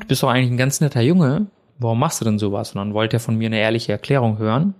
[0.00, 1.46] du bist doch eigentlich ein ganz netter Junge,
[1.78, 2.72] warum machst du denn sowas?
[2.72, 4.74] Und dann wollte er von mir eine ehrliche Erklärung hören.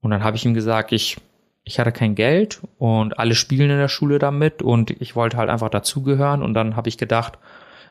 [0.00, 1.16] Und dann habe ich ihm gesagt, ich,
[1.64, 5.48] ich hatte kein Geld und alle spielen in der Schule damit und ich wollte halt
[5.48, 6.42] einfach dazugehören.
[6.42, 7.38] Und dann habe ich gedacht,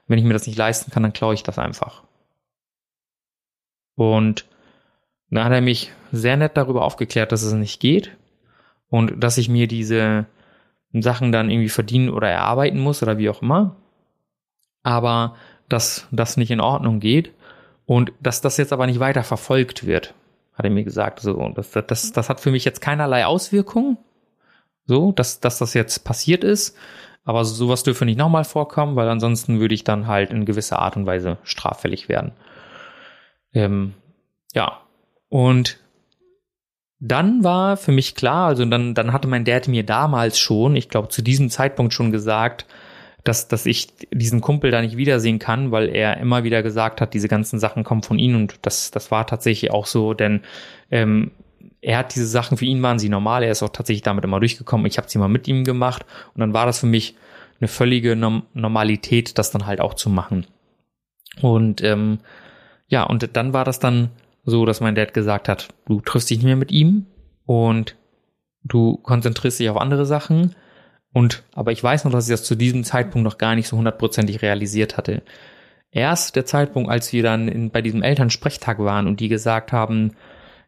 [0.08, 2.04] wenn ich mir das nicht leisten kann, dann klaue ich das einfach.
[3.96, 4.46] Und
[5.30, 8.16] dann hat er mich sehr nett darüber aufgeklärt, dass es nicht geht
[8.90, 10.26] und dass ich mir diese
[10.94, 13.76] Sachen dann irgendwie verdienen oder erarbeiten muss oder wie auch immer.
[14.84, 15.36] Aber
[15.70, 17.32] dass das nicht in Ordnung geht
[17.86, 20.14] und dass das jetzt aber nicht weiter verfolgt wird,
[20.54, 21.20] hat er mir gesagt.
[21.20, 23.98] So, das, das, das hat für mich jetzt keinerlei Auswirkungen,
[24.86, 26.78] so, dass, dass das jetzt passiert ist.
[27.26, 30.98] Aber sowas dürfe nicht nochmal vorkommen, weil ansonsten würde ich dann halt in gewisser Art
[30.98, 32.34] und Weise straffällig werden.
[33.54, 33.94] Ähm,
[34.54, 34.82] ja.
[35.30, 35.80] Und
[37.00, 40.90] dann war für mich klar, also dann, dann hatte mein Dad mir damals schon, ich
[40.90, 42.66] glaube zu diesem Zeitpunkt schon gesagt,
[43.24, 47.14] dass, dass ich diesen Kumpel da nicht wiedersehen kann, weil er immer wieder gesagt hat,
[47.14, 50.42] diese ganzen Sachen kommen von ihm und das, das war tatsächlich auch so, denn
[50.92, 51.32] ähm,
[51.82, 54.40] er hat diese Sachen, für ihn waren sie normal, er ist auch tatsächlich damit immer
[54.40, 57.16] durchgekommen, ich habe sie mal mit ihm gemacht und dann war das für mich
[57.60, 60.46] eine völlige Norm Normalität, das dann halt auch zu machen.
[61.42, 62.20] Und ähm,
[62.88, 64.10] ja, und dann war das dann
[64.44, 67.06] so, dass mein Dad gesagt hat, du triffst dich nicht mehr mit ihm
[67.46, 67.96] und
[68.64, 70.56] du konzentrierst dich auf andere Sachen
[71.14, 73.78] und, aber ich weiß noch, dass ich das zu diesem Zeitpunkt noch gar nicht so
[73.78, 75.22] hundertprozentig realisiert hatte.
[75.92, 80.14] Erst der Zeitpunkt, als wir dann in, bei diesem Elternsprechtag waren und die gesagt haben,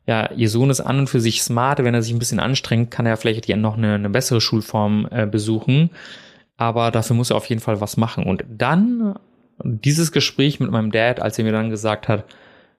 [0.05, 2.91] ja, ihr Sohn ist an und für sich smart, wenn er sich ein bisschen anstrengt,
[2.91, 5.89] kann er vielleicht ja noch eine, eine bessere Schulform äh, besuchen.
[6.57, 8.23] Aber dafür muss er auf jeden Fall was machen.
[8.23, 9.15] Und dann
[9.63, 12.25] dieses Gespräch mit meinem Dad, als er mir dann gesagt hat,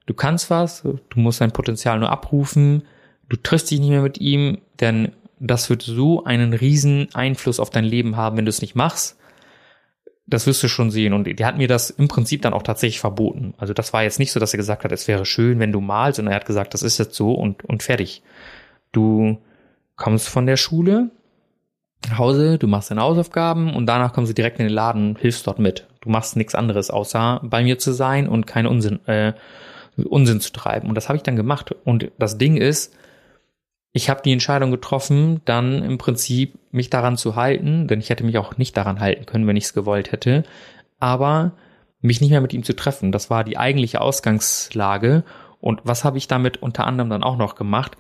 [0.07, 2.83] du kannst was, du musst dein Potenzial nur abrufen,
[3.29, 7.71] du triffst dich nicht mehr mit ihm, denn das wird so einen riesen Einfluss auf
[7.71, 9.19] dein Leben haben, wenn du es nicht machst.
[10.27, 11.13] Das wirst du schon sehen.
[11.13, 13.55] Und der hat mir das im Prinzip dann auch tatsächlich verboten.
[13.59, 15.81] Also das war jetzt nicht so, dass er gesagt hat, es wäre schön, wenn du
[15.81, 18.23] malst, sondern er hat gesagt, das ist jetzt so und, und fertig.
[18.93, 19.39] Du
[19.95, 21.11] kommst von der Schule
[22.09, 25.47] nach Hause, du machst deine Hausaufgaben und danach kommst du direkt in den Laden, hilfst
[25.47, 25.87] dort mit.
[26.01, 29.33] Du machst nichts anderes, außer bei mir zu sein und keinen Unsinn, äh,
[29.97, 30.89] Unsinn zu treiben.
[30.89, 31.75] Und das habe ich dann gemacht.
[31.85, 32.95] Und das Ding ist,
[33.97, 38.25] ich habe die Entscheidung getroffen, dann im Prinzip mich daran zu halten, denn ich hätte
[38.25, 40.45] mich auch nicht daran halten können, wenn ich es gewollt hätte,
[40.99, 41.53] aber
[42.03, 43.11] mich nicht mehr mit ihm zu treffen.
[43.11, 45.25] Das war die eigentliche Ausgangslage.
[45.61, 47.97] Und was habe ich damit unter anderem dann auch noch gemacht?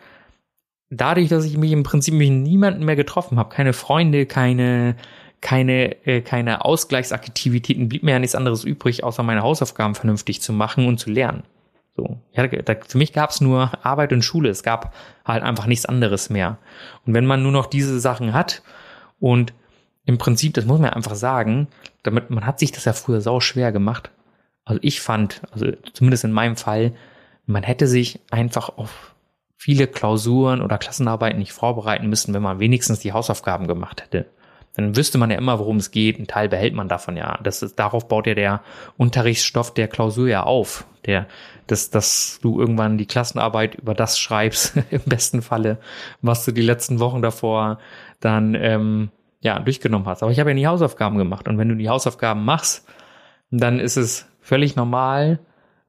[0.90, 4.96] Dadurch, dass ich mich im Prinzip mit niemanden mehr getroffen habe, keine Freunde, keine
[5.40, 10.52] keine äh, keine Ausgleichsaktivitäten, blieb mir ja nichts anderes übrig, außer meine Hausaufgaben vernünftig zu
[10.52, 11.44] machen und zu lernen.
[11.96, 14.50] So, ja, da, für mich gab es nur Arbeit und Schule.
[14.50, 14.94] Es gab
[15.24, 16.58] halt einfach nichts anderes mehr.
[17.06, 18.62] Und wenn man nur noch diese Sachen hat
[19.18, 19.54] und
[20.04, 21.68] im Prinzip, das muss man einfach sagen,
[22.02, 24.10] damit man hat sich das ja früher sau schwer gemacht.
[24.64, 26.92] Also ich fand, also zumindest in meinem Fall,
[27.46, 29.14] man hätte sich einfach auf
[29.56, 34.26] viele Klausuren oder Klassenarbeiten nicht vorbereiten müssen, wenn man wenigstens die Hausaufgaben gemacht hätte
[34.76, 36.18] dann wüsste man ja immer, worum es geht.
[36.18, 37.38] Ein Teil behält man davon ja.
[37.42, 38.60] Das ist, darauf baut ja der
[38.98, 40.86] Unterrichtsstoff der Klausur ja auf.
[41.06, 41.26] Der,
[41.66, 45.78] dass, dass du irgendwann die Klassenarbeit über das schreibst, im besten Falle,
[46.22, 47.78] was du die letzten Wochen davor
[48.20, 49.10] dann ähm,
[49.40, 50.22] ja durchgenommen hast.
[50.22, 51.48] Aber ich habe ja nie Hausaufgaben gemacht.
[51.48, 52.86] Und wenn du die Hausaufgaben machst,
[53.50, 55.38] dann ist es völlig normal,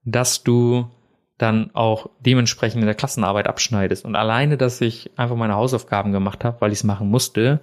[0.04, 0.90] dass du
[1.38, 4.06] dann auch dementsprechend in der Klassenarbeit abschneidest.
[4.06, 7.60] Und alleine, dass ich einfach meine Hausaufgaben gemacht habe, weil ich es machen musste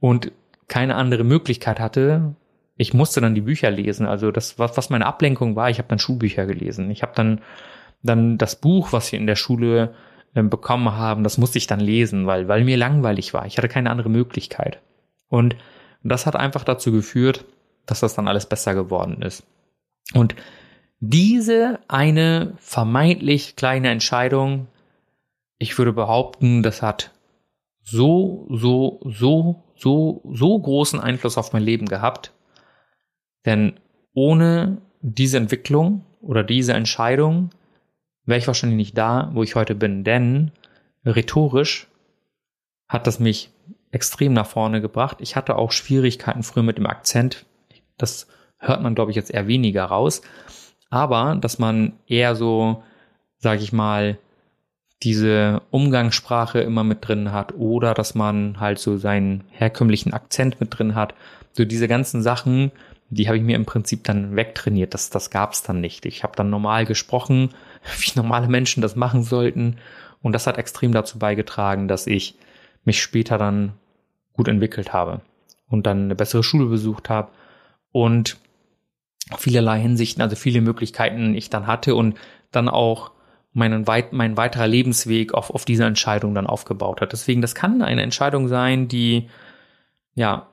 [0.00, 0.32] und
[0.68, 2.34] keine andere Möglichkeit hatte,
[2.76, 4.06] ich musste dann die Bücher lesen.
[4.06, 6.90] Also das, was, was meine Ablenkung war, ich habe dann Schulbücher gelesen.
[6.90, 7.40] Ich habe dann,
[8.02, 9.94] dann das Buch, was wir in der Schule
[10.34, 13.46] äh, bekommen haben, das musste ich dann lesen, weil, weil mir langweilig war.
[13.46, 14.80] Ich hatte keine andere Möglichkeit.
[15.28, 15.56] Und
[16.02, 17.44] das hat einfach dazu geführt,
[17.86, 19.44] dass das dann alles besser geworden ist.
[20.14, 20.36] Und
[21.00, 24.68] diese eine vermeintlich kleine Entscheidung,
[25.58, 27.12] ich würde behaupten, das hat
[27.82, 32.32] so, so, so so, so großen Einfluss auf mein Leben gehabt.
[33.46, 33.74] Denn
[34.12, 37.50] ohne diese Entwicklung oder diese Entscheidung
[38.24, 40.04] wäre ich wahrscheinlich nicht da, wo ich heute bin.
[40.04, 40.50] Denn
[41.04, 41.86] rhetorisch
[42.88, 43.50] hat das mich
[43.92, 45.18] extrem nach vorne gebracht.
[45.20, 47.46] Ich hatte auch Schwierigkeiten früher mit dem Akzent.
[47.96, 48.26] Das
[48.58, 50.22] hört man, glaube ich, jetzt eher weniger raus.
[50.90, 52.82] Aber dass man eher so,
[53.38, 54.18] sage ich mal,
[55.02, 60.76] diese Umgangssprache immer mit drin hat oder dass man halt so seinen herkömmlichen Akzent mit
[60.76, 61.14] drin hat.
[61.52, 62.72] So diese ganzen Sachen,
[63.10, 64.94] die habe ich mir im Prinzip dann wegtrainiert.
[64.94, 66.06] Das, das gab es dann nicht.
[66.06, 67.50] Ich habe dann normal gesprochen,
[67.98, 69.76] wie normale Menschen das machen sollten.
[70.22, 72.36] Und das hat extrem dazu beigetragen, dass ich
[72.84, 73.72] mich später dann
[74.32, 75.20] gut entwickelt habe
[75.68, 77.30] und dann eine bessere Schule besucht habe
[77.92, 78.36] und
[79.36, 82.16] vielerlei Hinsichten, also viele Möglichkeiten ich dann hatte und
[82.52, 83.10] dann auch
[83.52, 87.12] meinen weit, mein weiterer Lebensweg auf, auf diese Entscheidung dann aufgebaut hat.
[87.12, 89.28] Deswegen, das kann eine Entscheidung sein, die
[90.14, 90.48] ja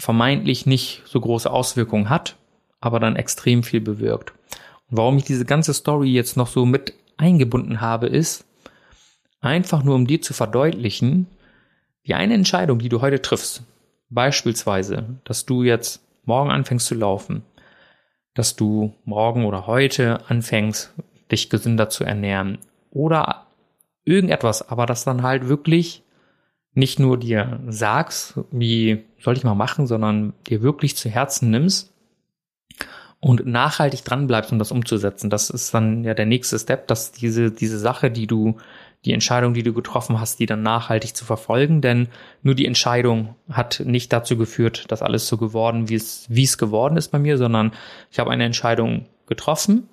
[0.00, 2.36] vermeintlich nicht so große Auswirkungen hat,
[2.80, 4.32] aber dann extrem viel bewirkt.
[4.90, 8.44] Und warum ich diese ganze Story jetzt noch so mit eingebunden habe, ist
[9.40, 11.26] einfach nur, um dir zu verdeutlichen,
[12.06, 13.62] die eine Entscheidung, die du heute triffst,
[14.08, 17.42] beispielsweise, dass du jetzt morgen anfängst zu laufen,
[18.34, 20.92] dass du morgen oder heute anfängst,
[21.30, 22.58] dich gesünder zu ernähren
[22.90, 23.46] oder
[24.04, 26.02] irgendetwas, aber das dann halt wirklich
[26.74, 31.92] nicht nur dir sagst, wie soll ich mal machen, sondern dir wirklich zu Herzen nimmst
[33.20, 35.30] und nachhaltig dran bleibst, um das umzusetzen.
[35.30, 38.56] Das ist dann ja der nächste Step, dass diese, diese Sache, die du,
[39.04, 42.08] die Entscheidung, die du getroffen hast, die dann nachhaltig zu verfolgen, denn
[42.42, 46.56] nur die Entscheidung hat nicht dazu geführt, dass alles so geworden, wie es, wie es
[46.56, 47.72] geworden ist bei mir, sondern
[48.10, 49.88] ich habe eine Entscheidung getroffen.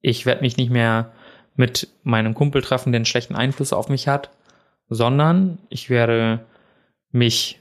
[0.00, 1.12] Ich werde mich nicht mehr
[1.54, 4.30] mit meinem Kumpel treffen, der einen schlechten Einfluss auf mich hat,
[4.94, 6.40] sondern ich werde
[7.10, 7.60] mich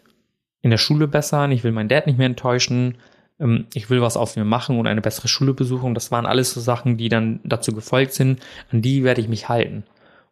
[0.62, 2.98] in der Schule bessern, ich will meinen Dad nicht mehr enttäuschen,
[3.40, 5.94] ähm, ich will was aus mir machen und eine bessere Schule besuchen.
[5.94, 9.50] Das waren alles so Sachen, die dann dazu gefolgt sind, an die werde ich mich
[9.50, 9.84] halten.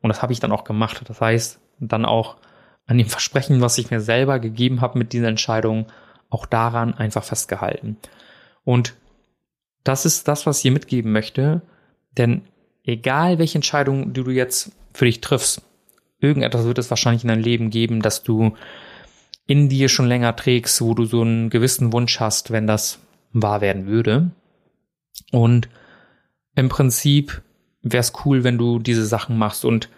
[0.02, 1.02] Und das habe ich dann auch gemacht.
[1.06, 2.38] Das heißt, dann auch
[2.86, 5.88] an dem Versprechen, was ich mir selber gegeben habe mit dieser Entscheidung,
[6.30, 7.98] auch daran einfach festgehalten.
[8.64, 8.96] Und
[9.84, 11.62] das ist das, was ich hier mitgeben möchte.
[12.18, 12.44] Denn
[12.84, 15.62] egal welche Entscheidung du jetzt für dich triffst,
[16.20, 18.54] irgendetwas wird es wahrscheinlich in deinem Leben geben, dass du
[19.48, 23.00] in dir schon länger trägst, wo du so einen gewissen Wunsch hast, wenn das
[23.34, 24.32] wahr werden würde.
[25.32, 25.70] Und
[26.56, 27.42] im Prinzip
[27.82, 29.66] wäre es cool, wenn du diese Sachen machst.
[29.66, 29.90] Und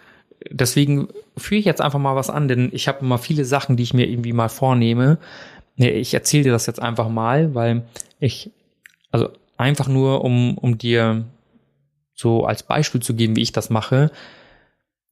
[0.50, 3.82] deswegen führe ich jetzt einfach mal was an, denn ich habe immer viele Sachen, die
[3.82, 5.18] ich mir irgendwie mal vornehme.
[5.76, 7.84] Ich erzähle dir das jetzt einfach mal, weil
[8.20, 8.50] ich,
[9.10, 11.24] also einfach nur, um, um dir
[12.14, 14.10] so als Beispiel zu geben, wie ich das mache.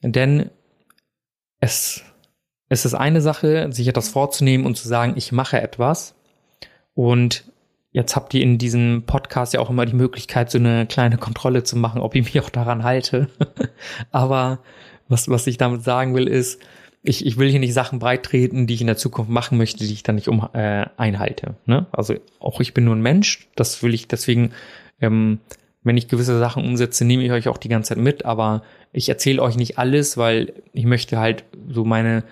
[0.03, 0.51] Denn
[1.61, 2.03] es,
[2.69, 6.15] es ist eine Sache, sich etwas vorzunehmen und zu sagen, ich mache etwas.
[6.95, 7.45] Und
[7.93, 11.63] jetzt habt ihr in diesem Podcast ja auch immer die Möglichkeit, so eine kleine Kontrolle
[11.63, 13.29] zu machen, ob ich mich auch daran halte.
[14.11, 14.61] Aber
[15.09, 16.61] was, was ich damit sagen will, ist,
[17.03, 19.93] ich, ich will hier nicht Sachen breitreten, die ich in der Zukunft machen möchte, die
[19.93, 21.57] ich dann nicht um äh, einhalte.
[21.67, 21.87] Ne?
[21.93, 24.53] Also auch ich bin nur ein Mensch, das will ich deswegen,
[25.01, 25.39] ähm,
[25.83, 29.09] wenn ich gewisse Sachen umsetze, nehme ich euch auch die ganze Zeit mit, aber ich
[29.09, 32.25] erzähle euch nicht alles, weil ich möchte halt so meine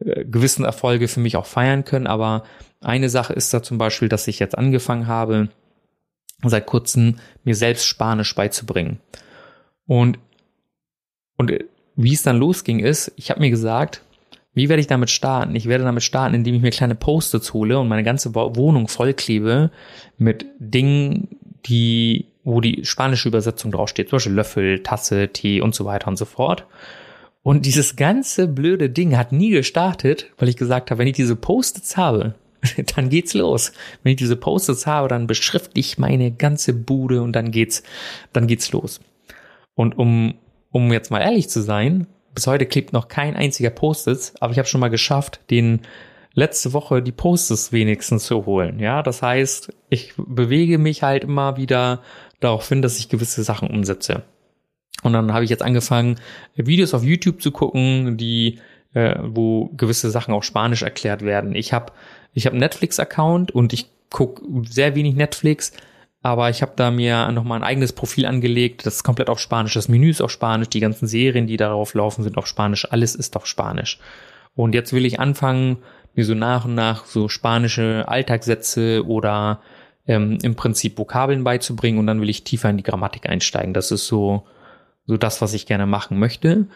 [0.00, 2.06] äh, gewissen Erfolge für mich auch feiern können.
[2.06, 2.44] Aber
[2.80, 5.48] eine Sache ist da zum Beispiel, dass ich jetzt angefangen habe,
[6.44, 8.98] seit kurzem mir selbst Spanisch beizubringen.
[9.86, 10.18] Und,
[11.36, 11.52] und
[11.96, 14.02] wie es dann losging ist, ich habe mir gesagt,
[14.54, 15.54] wie werde ich damit starten?
[15.54, 19.70] Ich werde damit starten, indem ich mir kleine Post-its hole und meine ganze Wohnung vollklebe
[20.18, 21.28] mit Dingen,
[21.64, 24.10] die, wo die spanische Übersetzung draufsteht.
[24.10, 26.66] Zum Beispiel Löffel, Tasse, Tee und so weiter und so fort.
[27.42, 31.36] Und dieses ganze blöde Ding hat nie gestartet, weil ich gesagt habe, wenn ich diese
[31.36, 32.34] Post-its habe,
[32.96, 33.72] dann geht's los.
[34.02, 37.82] Wenn ich diese Post-its habe, dann beschrifte ich meine ganze Bude und dann geht's,
[38.32, 39.00] dann geht's los.
[39.74, 40.34] Und um,
[40.70, 44.58] um jetzt mal ehrlich zu sein, bis heute klebt noch kein einziger Post-its, aber ich
[44.58, 45.80] habe schon mal geschafft, den
[46.34, 48.78] letzte Woche die Post-its wenigstens zu holen.
[48.78, 52.02] Ja, das heißt, ich bewege mich halt immer wieder
[52.40, 54.22] darauf hin, dass ich gewisse Sachen umsetze.
[55.02, 56.16] Und dann habe ich jetzt angefangen,
[56.54, 58.60] Videos auf YouTube zu gucken, die,
[58.94, 61.54] äh, wo gewisse Sachen auf Spanisch erklärt werden.
[61.54, 61.92] Ich habe
[62.34, 65.72] ich hab einen Netflix-Account und ich gucke sehr wenig Netflix,
[66.22, 69.74] aber ich habe da mir nochmal ein eigenes Profil angelegt, das ist komplett auf Spanisch,
[69.74, 73.14] das Menü ist auf Spanisch, die ganzen Serien, die darauf laufen, sind auf Spanisch, alles
[73.14, 73.98] ist auf Spanisch.
[74.54, 75.78] Und jetzt will ich anfangen,
[76.14, 79.60] mir so nach und nach so spanische Alltagssätze oder
[80.06, 83.72] ähm, im Prinzip Vokabeln beizubringen und dann will ich tiefer in die Grammatik einsteigen.
[83.72, 84.44] Das ist so,
[85.06, 86.66] so das, was ich gerne machen möchte.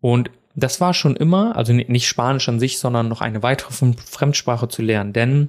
[0.00, 4.68] Und das war schon immer, also nicht Spanisch an sich, sondern noch eine weitere Fremdsprache
[4.68, 5.48] zu lernen, denn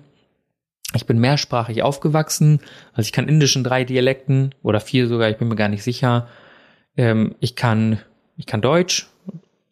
[0.93, 2.59] ich bin mehrsprachig aufgewachsen,
[2.93, 5.83] also ich kann Indisch in drei Dialekten oder vier sogar, ich bin mir gar nicht
[5.83, 6.27] sicher.
[6.95, 7.99] Ähm, ich kann,
[8.37, 9.07] ich kann Deutsch,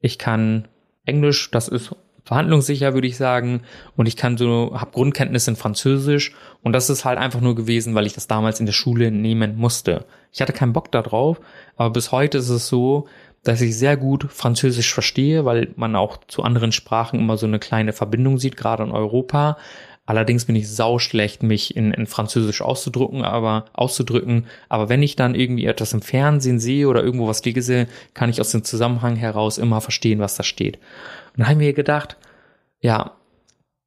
[0.02, 0.68] ich kann
[1.06, 3.62] Englisch, das ist verhandlungssicher, würde ich sagen.
[3.96, 6.34] Und ich kann so, habe Grundkenntnisse in Französisch.
[6.62, 9.56] Und das ist halt einfach nur gewesen, weil ich das damals in der Schule nehmen
[9.58, 10.06] musste.
[10.32, 11.40] Ich hatte keinen Bock darauf,
[11.76, 13.08] aber bis heute ist es so,
[13.44, 17.60] dass ich sehr gut Französisch verstehe, weil man auch zu anderen Sprachen immer so eine
[17.60, 19.58] kleine Verbindung sieht, gerade in Europa.
[20.06, 24.48] Allerdings bin ich sauschlecht, mich in, in Französisch auszudrücken, aber auszudrücken.
[24.68, 28.42] Aber wenn ich dann irgendwie etwas im Fernsehen sehe oder irgendwo was lese, kann ich
[28.42, 30.76] aus dem Zusammenhang heraus immer verstehen, was da steht.
[30.78, 32.18] Und dann haben wir gedacht,
[32.82, 33.14] ja,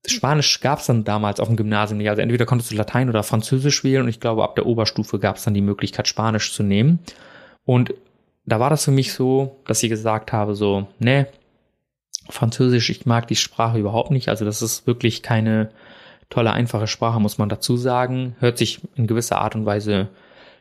[0.06, 2.08] Spanisch gab es dann damals auf dem Gymnasium nicht.
[2.08, 5.36] Also entweder konntest du Latein oder Französisch wählen und ich glaube, ab der Oberstufe gab
[5.36, 7.00] es dann die Möglichkeit, Spanisch zu nehmen.
[7.64, 7.92] Und
[8.46, 11.26] da war das für mich so, dass ich gesagt habe, so, ne,
[12.28, 14.28] Französisch, ich mag die Sprache überhaupt nicht.
[14.28, 15.70] Also das ist wirklich keine
[16.30, 18.36] tolle, einfache Sprache, muss man dazu sagen.
[18.40, 20.08] Hört sich in gewisser Art und Weise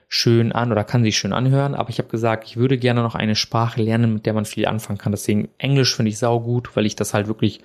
[0.07, 3.16] schön an oder kann sich schön anhören, aber ich habe gesagt, ich würde gerne noch
[3.16, 5.11] eine Sprache lernen, mit der man viel anfangen kann.
[5.11, 7.61] Deswegen Englisch finde ich sau gut, weil ich das halt wirklich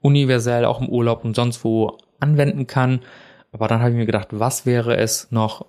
[0.00, 3.00] universell auch im Urlaub und sonst wo anwenden kann.
[3.52, 5.66] Aber dann habe ich mir gedacht, was wäre es noch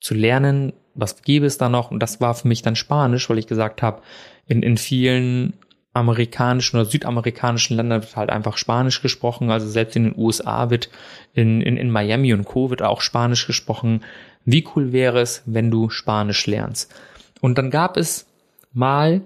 [0.00, 0.74] zu lernen?
[0.94, 1.90] Was gäbe es da noch?
[1.90, 4.02] Und das war für mich dann Spanisch, weil ich gesagt habe,
[4.46, 5.54] in, in vielen
[5.94, 9.50] amerikanischen oder südamerikanischen Ländern wird halt einfach Spanisch gesprochen.
[9.50, 10.90] Also selbst in den USA wird
[11.32, 12.68] in, in, in Miami und Co.
[12.68, 14.02] wird auch Spanisch gesprochen.
[14.44, 16.92] Wie cool wäre es, wenn du Spanisch lernst?
[17.40, 18.26] Und dann gab es
[18.72, 19.22] mal,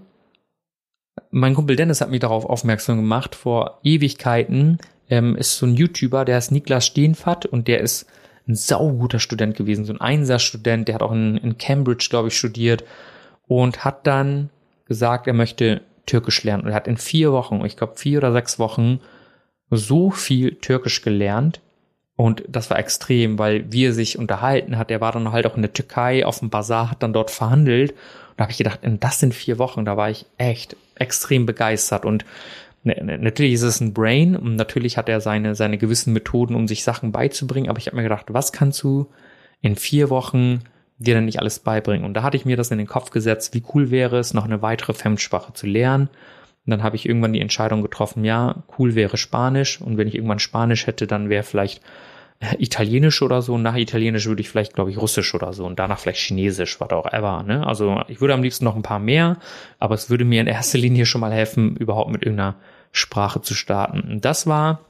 [1.31, 6.27] mein Kumpel Dennis hat mich darauf aufmerksam gemacht, vor Ewigkeiten ähm, ist so ein YouTuber,
[6.27, 8.07] der ist Niklas Steenfatt und der ist
[8.47, 12.37] ein sauguter Student gewesen, so ein Einser-Student, der hat auch in, in Cambridge, glaube ich,
[12.37, 12.85] studiert
[13.47, 14.51] und hat dann
[14.87, 16.65] gesagt, er möchte Türkisch lernen.
[16.65, 19.01] Und er hat in vier Wochen, ich glaube vier oder sechs Wochen,
[19.71, 21.61] so viel Türkisch gelernt.
[22.17, 25.55] Und das war extrem, weil wie er sich unterhalten hat, er war dann halt auch
[25.55, 27.93] in der Türkei auf dem Bazar, hat dann dort verhandelt.
[27.93, 27.99] Und
[28.39, 32.05] da habe ich gedacht, das sind vier Wochen, da war ich echt extrem begeistert.
[32.05, 32.25] Und
[32.83, 36.57] ne, ne, natürlich ist es ein Brain und natürlich hat er seine, seine gewissen Methoden,
[36.57, 37.71] um sich Sachen beizubringen.
[37.71, 39.07] Aber ich habe mir gedacht, was kannst du
[39.61, 40.63] in vier Wochen
[40.99, 42.05] dir dann nicht alles beibringen.
[42.05, 44.45] Und da hatte ich mir das in den Kopf gesetzt, wie cool wäre es, noch
[44.45, 46.09] eine weitere Fremdsprache zu lernen.
[46.67, 49.81] Und dann habe ich irgendwann die Entscheidung getroffen, ja, cool wäre Spanisch.
[49.81, 51.83] Und wenn ich irgendwann Spanisch hätte, dann wäre vielleicht
[52.41, 53.57] äh, Italienisch oder so.
[53.59, 55.65] Nach Italienisch würde ich vielleicht, glaube ich, Russisch oder so.
[55.65, 57.43] Und danach vielleicht Chinesisch, was auch ever.
[57.45, 57.67] Ne?
[57.67, 59.39] Also ich würde am liebsten noch ein paar mehr,
[59.79, 62.57] aber es würde mir in erster Linie schon mal helfen, überhaupt mit irgendeiner
[62.93, 64.01] Sprache zu starten.
[64.01, 64.81] Und das war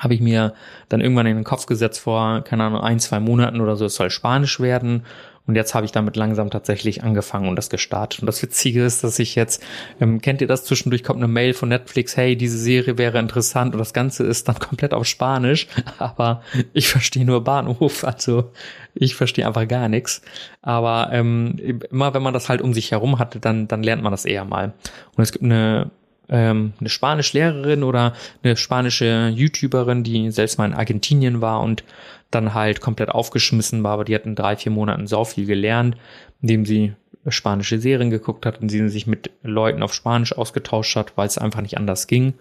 [0.00, 0.54] habe ich mir
[0.88, 3.94] dann irgendwann in den Kopf gesetzt vor, keine Ahnung, ein, zwei Monaten oder so, es
[3.94, 5.04] soll Spanisch werden.
[5.44, 8.20] Und jetzt habe ich damit langsam tatsächlich angefangen und das gestartet.
[8.20, 9.62] Und das Witzige ist, dass ich jetzt,
[10.00, 13.74] ähm, kennt ihr das, zwischendurch kommt eine Mail von Netflix, hey, diese Serie wäre interessant
[13.74, 15.66] und das Ganze ist dann komplett auf Spanisch,
[15.98, 18.52] aber ich verstehe nur Bahnhof, also
[18.94, 20.22] ich verstehe einfach gar nichts.
[20.60, 21.56] Aber ähm,
[21.90, 24.44] immer wenn man das halt um sich herum hatte, dann, dann lernt man das eher
[24.44, 24.74] mal.
[25.16, 25.90] Und es gibt eine
[26.32, 31.84] ähm, eine Spanischlehrerin oder eine spanische YouTuberin, die selbst mal in Argentinien war und
[32.30, 35.96] dann halt komplett aufgeschmissen war, aber die hatten drei, vier Monaten so viel gelernt,
[36.40, 36.94] indem sie
[37.28, 41.38] spanische Serien geguckt hat, indem sie sich mit Leuten auf Spanisch ausgetauscht hat, weil es
[41.38, 42.34] einfach nicht anders ging.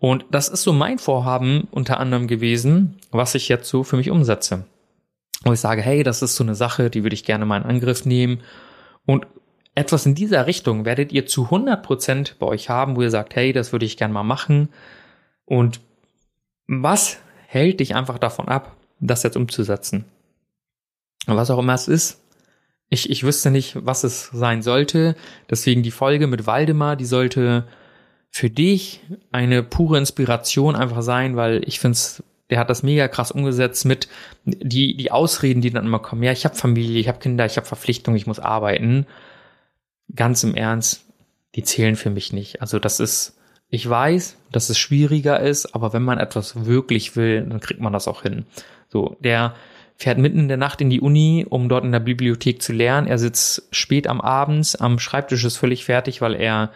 [0.00, 4.10] Und das ist so mein Vorhaben unter anderem gewesen, was ich jetzt so für mich
[4.10, 4.64] umsetze.
[5.44, 7.68] Wo ich sage, hey, das ist so eine Sache, die würde ich gerne mal in
[7.68, 8.40] Angriff nehmen.
[9.06, 9.26] Und
[9.74, 13.52] etwas in dieser Richtung werdet ihr zu 100% bei euch haben, wo ihr sagt, hey,
[13.52, 14.68] das würde ich gerne mal machen.
[15.44, 15.80] Und
[16.66, 20.04] was hält dich einfach davon ab, das jetzt umzusetzen?
[21.26, 22.20] Was auch immer es ist.
[22.88, 25.14] Ich, ich wüsste nicht, was es sein sollte.
[25.48, 27.66] Deswegen die Folge mit Waldemar, die sollte
[28.30, 29.00] für dich
[29.30, 33.84] eine pure Inspiration einfach sein, weil ich finde es der hat das mega krass umgesetzt
[33.84, 34.08] mit
[34.44, 36.24] die die Ausreden, die dann immer kommen.
[36.24, 39.06] Ja, ich habe Familie, ich habe Kinder, ich habe Verpflichtungen, ich muss arbeiten
[40.14, 41.04] ganz im Ernst,
[41.54, 42.60] die zählen für mich nicht.
[42.60, 43.38] Also das ist,
[43.68, 47.92] ich weiß, dass es schwieriger ist, aber wenn man etwas wirklich will, dann kriegt man
[47.92, 48.46] das auch hin.
[48.88, 49.54] So, der
[49.96, 53.06] fährt mitten in der Nacht in die Uni, um dort in der Bibliothek zu lernen.
[53.06, 56.70] Er sitzt spät am Abend, am Schreibtisch ist völlig fertig, weil er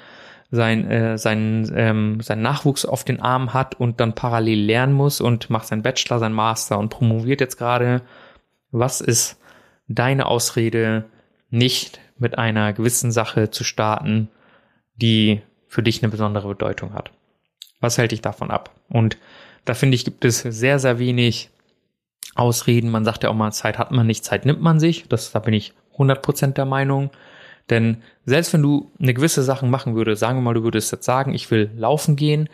[0.50, 5.20] sein, äh, sein, ähm, sein Nachwuchs auf den Arm hat und dann parallel lernen muss
[5.20, 8.02] und macht sein Bachelor, sein Master und promoviert jetzt gerade.
[8.70, 9.38] Was ist
[9.88, 11.06] deine Ausrede,
[11.50, 14.28] nicht mit einer gewissen Sache zu starten,
[14.96, 17.10] die für dich eine besondere Bedeutung hat.
[17.80, 18.70] Was hält dich davon ab?
[18.88, 19.18] Und
[19.64, 21.50] da finde ich, gibt es sehr, sehr wenig
[22.34, 22.90] Ausreden.
[22.90, 25.06] Man sagt ja auch mal, Zeit hat man nicht, Zeit nimmt man sich.
[25.08, 27.10] Das, da bin ich 100% der Meinung.
[27.70, 31.04] Denn selbst wenn du eine gewisse Sache machen würdest, sagen wir mal, du würdest jetzt
[31.04, 32.48] sagen, ich will laufen gehen,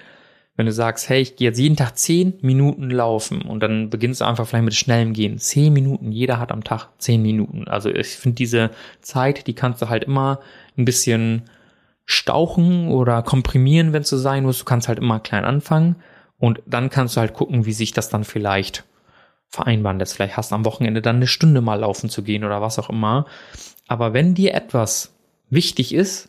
[0.60, 4.20] wenn du sagst, hey, ich gehe jetzt jeden Tag zehn Minuten laufen und dann beginnst
[4.20, 5.38] du einfach vielleicht mit schnellem Gehen.
[5.38, 7.66] Zehn Minuten, jeder hat am Tag zehn Minuten.
[7.66, 8.68] Also ich finde diese
[9.00, 10.40] Zeit, die kannst du halt immer
[10.76, 11.44] ein bisschen
[12.04, 14.58] stauchen oder komprimieren, wenn es so sein muss.
[14.58, 15.96] Du kannst halt immer klein anfangen
[16.38, 18.84] und dann kannst du halt gucken, wie sich das dann vielleicht
[19.48, 20.14] vereinbaren lässt.
[20.14, 22.90] Vielleicht hast du am Wochenende dann eine Stunde mal laufen zu gehen oder was auch
[22.90, 23.24] immer.
[23.88, 25.14] Aber wenn dir etwas
[25.48, 26.28] wichtig ist,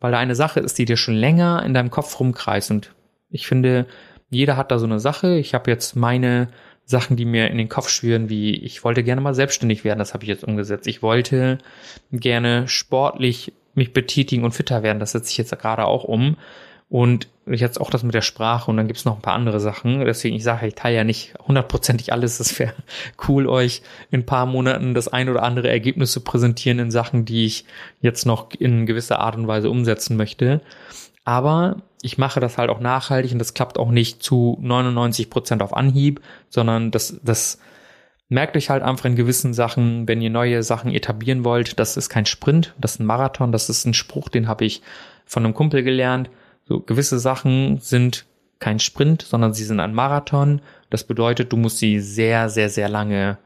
[0.00, 2.90] weil da eine Sache ist, die dir schon länger in deinem Kopf rumkreist und
[3.30, 3.86] ich finde,
[4.30, 5.38] jeder hat da so eine Sache.
[5.38, 6.48] Ich habe jetzt meine
[6.84, 10.14] Sachen, die mir in den Kopf schwirren, wie ich wollte gerne mal selbstständig werden, das
[10.14, 10.86] habe ich jetzt umgesetzt.
[10.86, 11.58] Ich wollte
[12.10, 16.36] gerne sportlich mich betätigen und fitter werden, das setze ich jetzt gerade auch um.
[16.90, 20.00] Und jetzt auch das mit der Sprache und dann gibt's noch ein paar andere Sachen.
[20.06, 22.38] Deswegen, ich sage, ich teile ja nicht hundertprozentig alles.
[22.38, 22.72] Das wäre
[23.28, 27.26] cool, euch in ein paar Monaten das ein oder andere Ergebnis zu präsentieren in Sachen,
[27.26, 27.66] die ich
[28.00, 30.62] jetzt noch in gewisser Art und Weise umsetzen möchte.
[31.24, 35.62] Aber ich mache das halt auch nachhaltig und das klappt auch nicht zu 99 Prozent
[35.62, 37.58] auf Anhieb, sondern das, das
[38.28, 42.08] merkt euch halt einfach in gewissen Sachen, wenn ihr neue Sachen etablieren wollt, das ist
[42.08, 44.82] kein Sprint, das ist ein Marathon, das ist ein Spruch, den habe ich
[45.24, 46.30] von einem Kumpel gelernt.
[46.64, 48.26] So gewisse Sachen sind
[48.58, 50.60] kein Sprint, sondern sie sind ein Marathon.
[50.90, 53.38] Das bedeutet, du musst sie sehr, sehr, sehr lange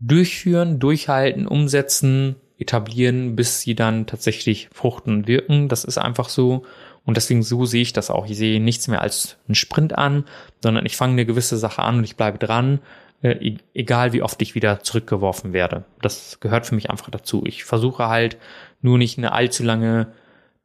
[0.00, 5.68] durchführen, durchhalten, umsetzen, etablieren, bis sie dann tatsächlich fruchten und wirken.
[5.68, 6.64] Das ist einfach so.
[7.04, 8.26] Und deswegen so sehe ich das auch.
[8.26, 10.24] Ich sehe nichts mehr als einen Sprint an,
[10.62, 12.80] sondern ich fange eine gewisse Sache an und ich bleibe dran,
[13.22, 15.84] äh, e-, egal wie oft ich wieder zurückgeworfen werde.
[16.02, 17.42] Das gehört für mich einfach dazu.
[17.46, 18.36] Ich versuche halt
[18.82, 20.08] nur nicht eine allzu lange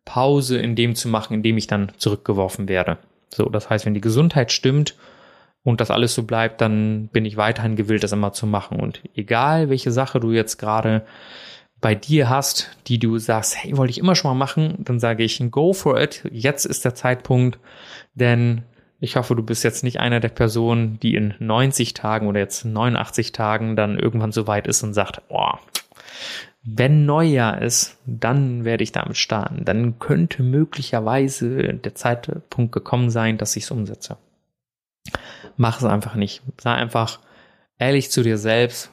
[0.06, 2.98] Pause in dem zu machen, in dem ich dann zurückgeworfen werde.
[3.30, 4.96] So, das heißt, wenn die Gesundheit stimmt
[5.64, 8.80] und das alles so bleibt, dann bin ich weiterhin gewillt, das immer zu machen.
[8.80, 11.04] Und egal, welche Sache du jetzt gerade
[11.84, 15.22] bei dir hast, die du sagst, hey, wollte ich immer schon mal machen, dann sage
[15.22, 16.24] ich, go for it.
[16.32, 17.60] Jetzt ist der Zeitpunkt,
[18.16, 18.64] denn
[19.02, 22.64] ich hoffe, du bist jetzt nicht einer der Personen, die in 90 Tagen oder jetzt
[22.64, 25.52] 89 Tagen dann irgendwann so weit ist und sagt, oh,
[26.64, 29.66] wenn Neujahr ist, dann werde ich damit starten.
[29.66, 34.16] Dann könnte möglicherweise der Zeitpunkt gekommen sein, dass ich es umsetze.
[35.58, 36.44] Mach es einfach nicht.
[36.62, 37.20] Sei einfach
[37.78, 38.90] ehrlich zu dir selbst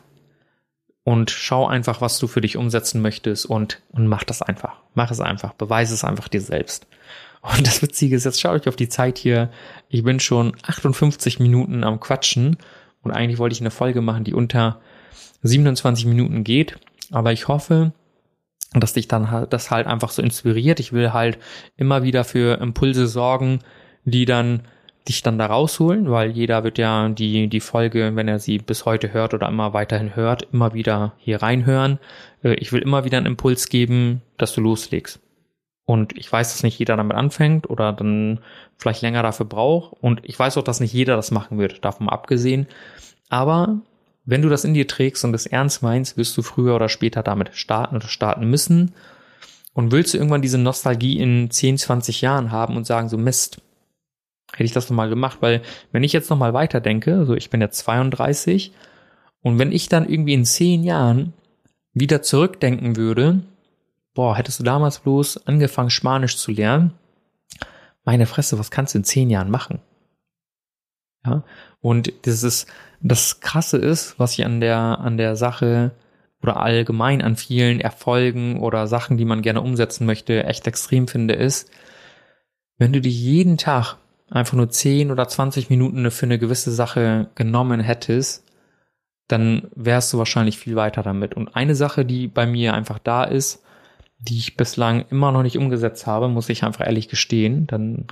[1.05, 4.81] und schau einfach, was du für dich umsetzen möchtest und, und mach das einfach.
[4.95, 5.55] Mach es einfach.
[5.55, 6.87] Beweise es einfach dir selbst.
[7.43, 9.51] Und das Witzige ist, jetzt schaue ich auf die Zeit hier.
[9.89, 12.59] Ich bin schon 58 Minuten am Quatschen
[13.03, 14.81] Und eigentlich wollte ich eine Folge machen, die unter
[15.43, 16.79] 27 Minuten geht.
[17.11, 17.93] Aber ich hoffe,
[18.75, 20.81] dass dich dann halt, das halt einfach so inspiriert.
[20.81, 21.39] Ich will halt
[21.77, 23.61] immer wieder für Impulse sorgen,
[24.05, 24.63] die dann
[25.09, 28.85] dich dann da rausholen, weil jeder wird ja die, die Folge, wenn er sie bis
[28.85, 31.99] heute hört oder immer weiterhin hört, immer wieder hier reinhören.
[32.43, 35.21] Äh, ich will immer wieder einen Impuls geben, dass du loslegst.
[35.85, 38.41] Und ich weiß, dass nicht jeder damit anfängt oder dann
[38.77, 39.95] vielleicht länger dafür braucht.
[40.01, 42.67] Und ich weiß auch, dass nicht jeder das machen wird, davon abgesehen.
[43.29, 43.81] Aber
[44.25, 47.23] wenn du das in dir trägst und es ernst meinst, wirst du früher oder später
[47.23, 48.93] damit starten oder starten müssen.
[49.73, 53.61] Und willst du irgendwann diese Nostalgie in 10, 20 Jahren haben und sagen, so Mist,
[54.53, 57.79] hätte ich das nochmal gemacht, weil wenn ich jetzt nochmal weiterdenke, so ich bin jetzt
[57.79, 58.73] 32
[59.43, 61.33] und wenn ich dann irgendwie in 10 Jahren
[61.93, 63.41] wieder zurückdenken würde,
[64.15, 66.93] boah, hättest du damals bloß angefangen Spanisch zu lernen,
[68.05, 69.81] meine Fresse, was kannst du in 10 Jahren machen?
[71.25, 71.45] Ja,
[71.81, 72.67] und das ist,
[73.01, 75.93] das Krasse ist, was ich an der, an der Sache
[76.43, 81.35] oder allgemein an vielen Erfolgen oder Sachen, die man gerne umsetzen möchte, echt extrem finde,
[81.35, 81.71] ist,
[82.79, 83.97] wenn du dich jeden Tag
[84.31, 88.45] einfach nur 10 oder 20 Minuten für eine gewisse Sache genommen hättest,
[89.29, 91.35] dann wärst du wahrscheinlich viel weiter damit.
[91.35, 93.63] Und eine Sache, die bei mir einfach da ist,
[94.19, 98.07] die ich bislang immer noch nicht umgesetzt habe, muss ich einfach ehrlich gestehen, dann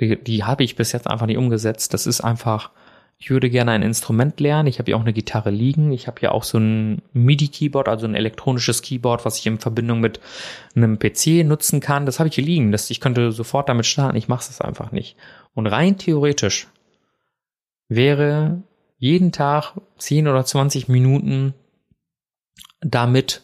[0.00, 1.94] die, die habe ich bis jetzt einfach nicht umgesetzt.
[1.94, 2.70] Das ist einfach,
[3.18, 4.66] ich würde gerne ein Instrument lernen.
[4.66, 5.92] Ich habe ja auch eine Gitarre liegen.
[5.92, 10.00] Ich habe ja auch so ein MIDI-Keyboard, also ein elektronisches Keyboard, was ich in Verbindung
[10.00, 10.20] mit
[10.74, 12.06] einem PC nutzen kann.
[12.06, 12.72] Das habe ich hier liegen.
[12.72, 14.16] Das, ich könnte sofort damit starten.
[14.16, 15.16] Ich mache es einfach nicht.
[15.54, 16.68] Und rein theoretisch
[17.88, 18.62] wäre
[18.98, 21.54] jeden Tag 10 oder 20 Minuten
[22.80, 23.42] damit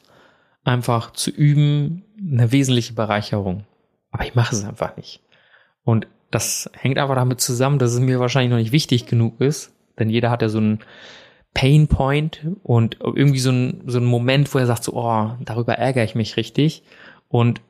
[0.65, 3.65] einfach zu üben eine wesentliche Bereicherung.
[4.11, 5.21] Aber ich mache es einfach nicht.
[5.85, 9.73] Und das hängt einfach damit zusammen, dass es mir wahrscheinlich noch nicht wichtig genug ist,
[9.99, 10.81] denn jeder hat ja so einen
[11.55, 15.75] Pain Point und irgendwie so ein, so ein Moment, wo er sagt so, oh, darüber
[15.75, 16.83] ärgere ich mich richtig.
[17.29, 17.61] Und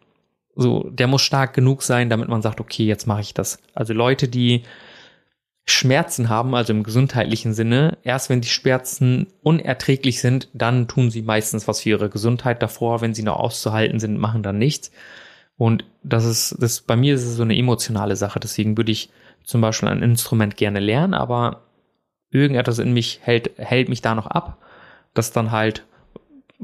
[0.60, 3.60] so, der muss stark genug sein, damit man sagt, okay, jetzt mache ich das.
[3.74, 4.64] Also Leute, die
[5.66, 11.22] Schmerzen haben, also im gesundheitlichen Sinne, erst wenn die Schmerzen unerträglich sind, dann tun sie
[11.22, 13.00] meistens was für ihre Gesundheit davor.
[13.00, 14.90] Wenn sie noch auszuhalten sind, machen dann nichts.
[15.56, 18.40] Und das ist, das bei mir ist es so eine emotionale Sache.
[18.40, 19.10] Deswegen würde ich
[19.44, 21.62] zum Beispiel ein Instrument gerne lernen, aber
[22.30, 24.58] irgendetwas in mich hält, hält mich da noch ab,
[25.14, 25.84] das dann halt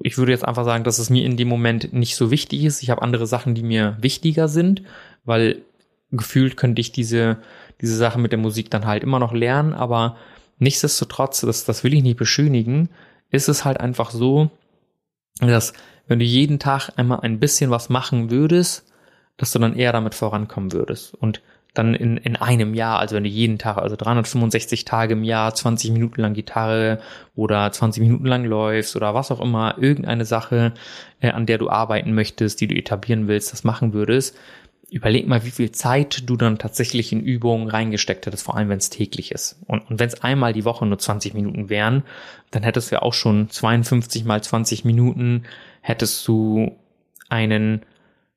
[0.02, 2.82] ich würde jetzt einfach sagen, dass es mir in dem Moment nicht so wichtig ist.
[2.82, 4.82] Ich habe andere Sachen, die mir wichtiger sind,
[5.24, 5.62] weil
[6.10, 7.38] gefühlt könnte ich diese,
[7.80, 10.16] diese Sache mit der Musik dann halt immer noch lernen, aber
[10.58, 12.88] nichtsdestotrotz, das, das will ich nicht beschönigen,
[13.30, 14.50] ist es halt einfach so,
[15.40, 15.72] dass
[16.06, 18.92] wenn du jeden Tag einmal ein bisschen was machen würdest,
[19.36, 21.14] dass du dann eher damit vorankommen würdest.
[21.14, 21.40] Und
[21.74, 25.54] dann in, in einem Jahr, also wenn du jeden Tag, also 365 Tage im Jahr,
[25.54, 27.00] 20 Minuten lang Gitarre
[27.34, 30.72] oder 20 Minuten lang läufst oder was auch immer, irgendeine Sache,
[31.20, 34.36] äh, an der du arbeiten möchtest, die du etablieren willst, das machen würdest,
[34.88, 38.78] überleg mal, wie viel Zeit du dann tatsächlich in Übungen reingesteckt hättest, vor allem wenn
[38.78, 39.58] es täglich ist.
[39.66, 42.04] Und, und wenn es einmal die Woche nur 20 Minuten wären,
[42.52, 45.42] dann hättest du ja auch schon 52 mal 20 Minuten,
[45.80, 46.76] hättest du
[47.28, 47.82] einen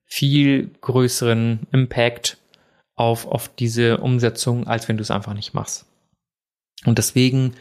[0.05, 2.39] viel größeren Impact
[2.97, 5.85] auf, auf diese Umsetzung, als wenn du es einfach nicht machst.
[6.85, 7.53] Und deswegen,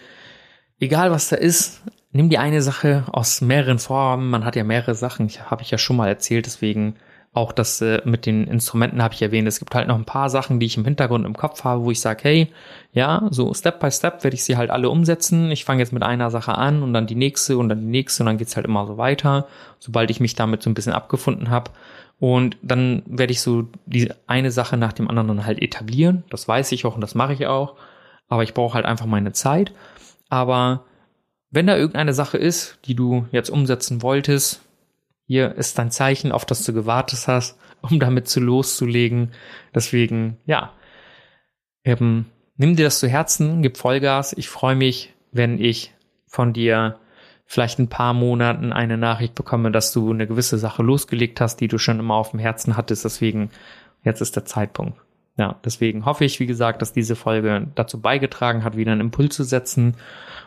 [0.81, 4.31] egal was da ist, nimm die eine Sache aus mehreren Formen.
[4.31, 6.97] Man hat ja mehrere Sachen, habe ich ja schon mal erzählt, deswegen
[7.37, 9.47] auch das äh, mit den Instrumenten habe ich erwähnt.
[9.47, 11.91] Es gibt halt noch ein paar Sachen, die ich im Hintergrund im Kopf habe, wo
[11.91, 12.53] ich sage, hey,
[12.93, 15.51] ja, so Step by Step werde ich sie halt alle umsetzen.
[15.51, 18.23] Ich fange jetzt mit einer Sache an und dann die nächste und dann die nächste
[18.23, 19.47] und dann geht's halt immer so weiter,
[19.79, 21.73] sobald ich mich damit so ein bisschen abgefunden habe.
[22.19, 26.25] Und dann werde ich so die eine Sache nach dem anderen halt etablieren.
[26.31, 27.77] Das weiß ich auch und das mache ich auch.
[28.29, 29.73] Aber ich brauche halt einfach meine Zeit.
[30.29, 30.85] Aber
[31.51, 34.63] wenn da irgendeine Sache ist, die du jetzt umsetzen wolltest,
[35.27, 39.33] hier ist dein Zeichen, auf das du gewartet hast, um damit zu loszulegen.
[39.75, 40.73] Deswegen, ja,
[41.85, 44.33] eben, nimm dir das zu Herzen, gib Vollgas.
[44.33, 45.93] Ich freue mich, wenn ich
[46.27, 46.99] von dir
[47.47, 51.69] vielleicht ein paar Monaten eine Nachricht bekomme, dass du eine gewisse Sache losgelegt hast, die
[51.69, 53.05] du schon immer auf dem Herzen hattest.
[53.05, 53.51] Deswegen,
[54.03, 55.01] jetzt ist der Zeitpunkt.
[55.39, 59.37] Ja, deswegen hoffe ich, wie gesagt, dass diese Folge dazu beigetragen hat, wieder einen Impuls
[59.37, 59.95] zu setzen.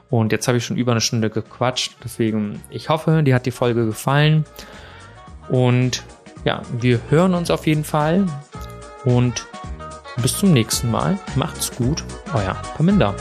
[0.09, 1.97] Und jetzt habe ich schon über eine Stunde gequatscht.
[2.03, 4.45] Deswegen, ich hoffe, dir hat die Folge gefallen.
[5.47, 6.03] Und
[6.43, 8.25] ja, wir hören uns auf jeden Fall.
[9.05, 9.45] Und
[10.21, 11.17] bis zum nächsten Mal.
[11.35, 12.03] Macht's gut.
[12.33, 13.15] Euer Paminda.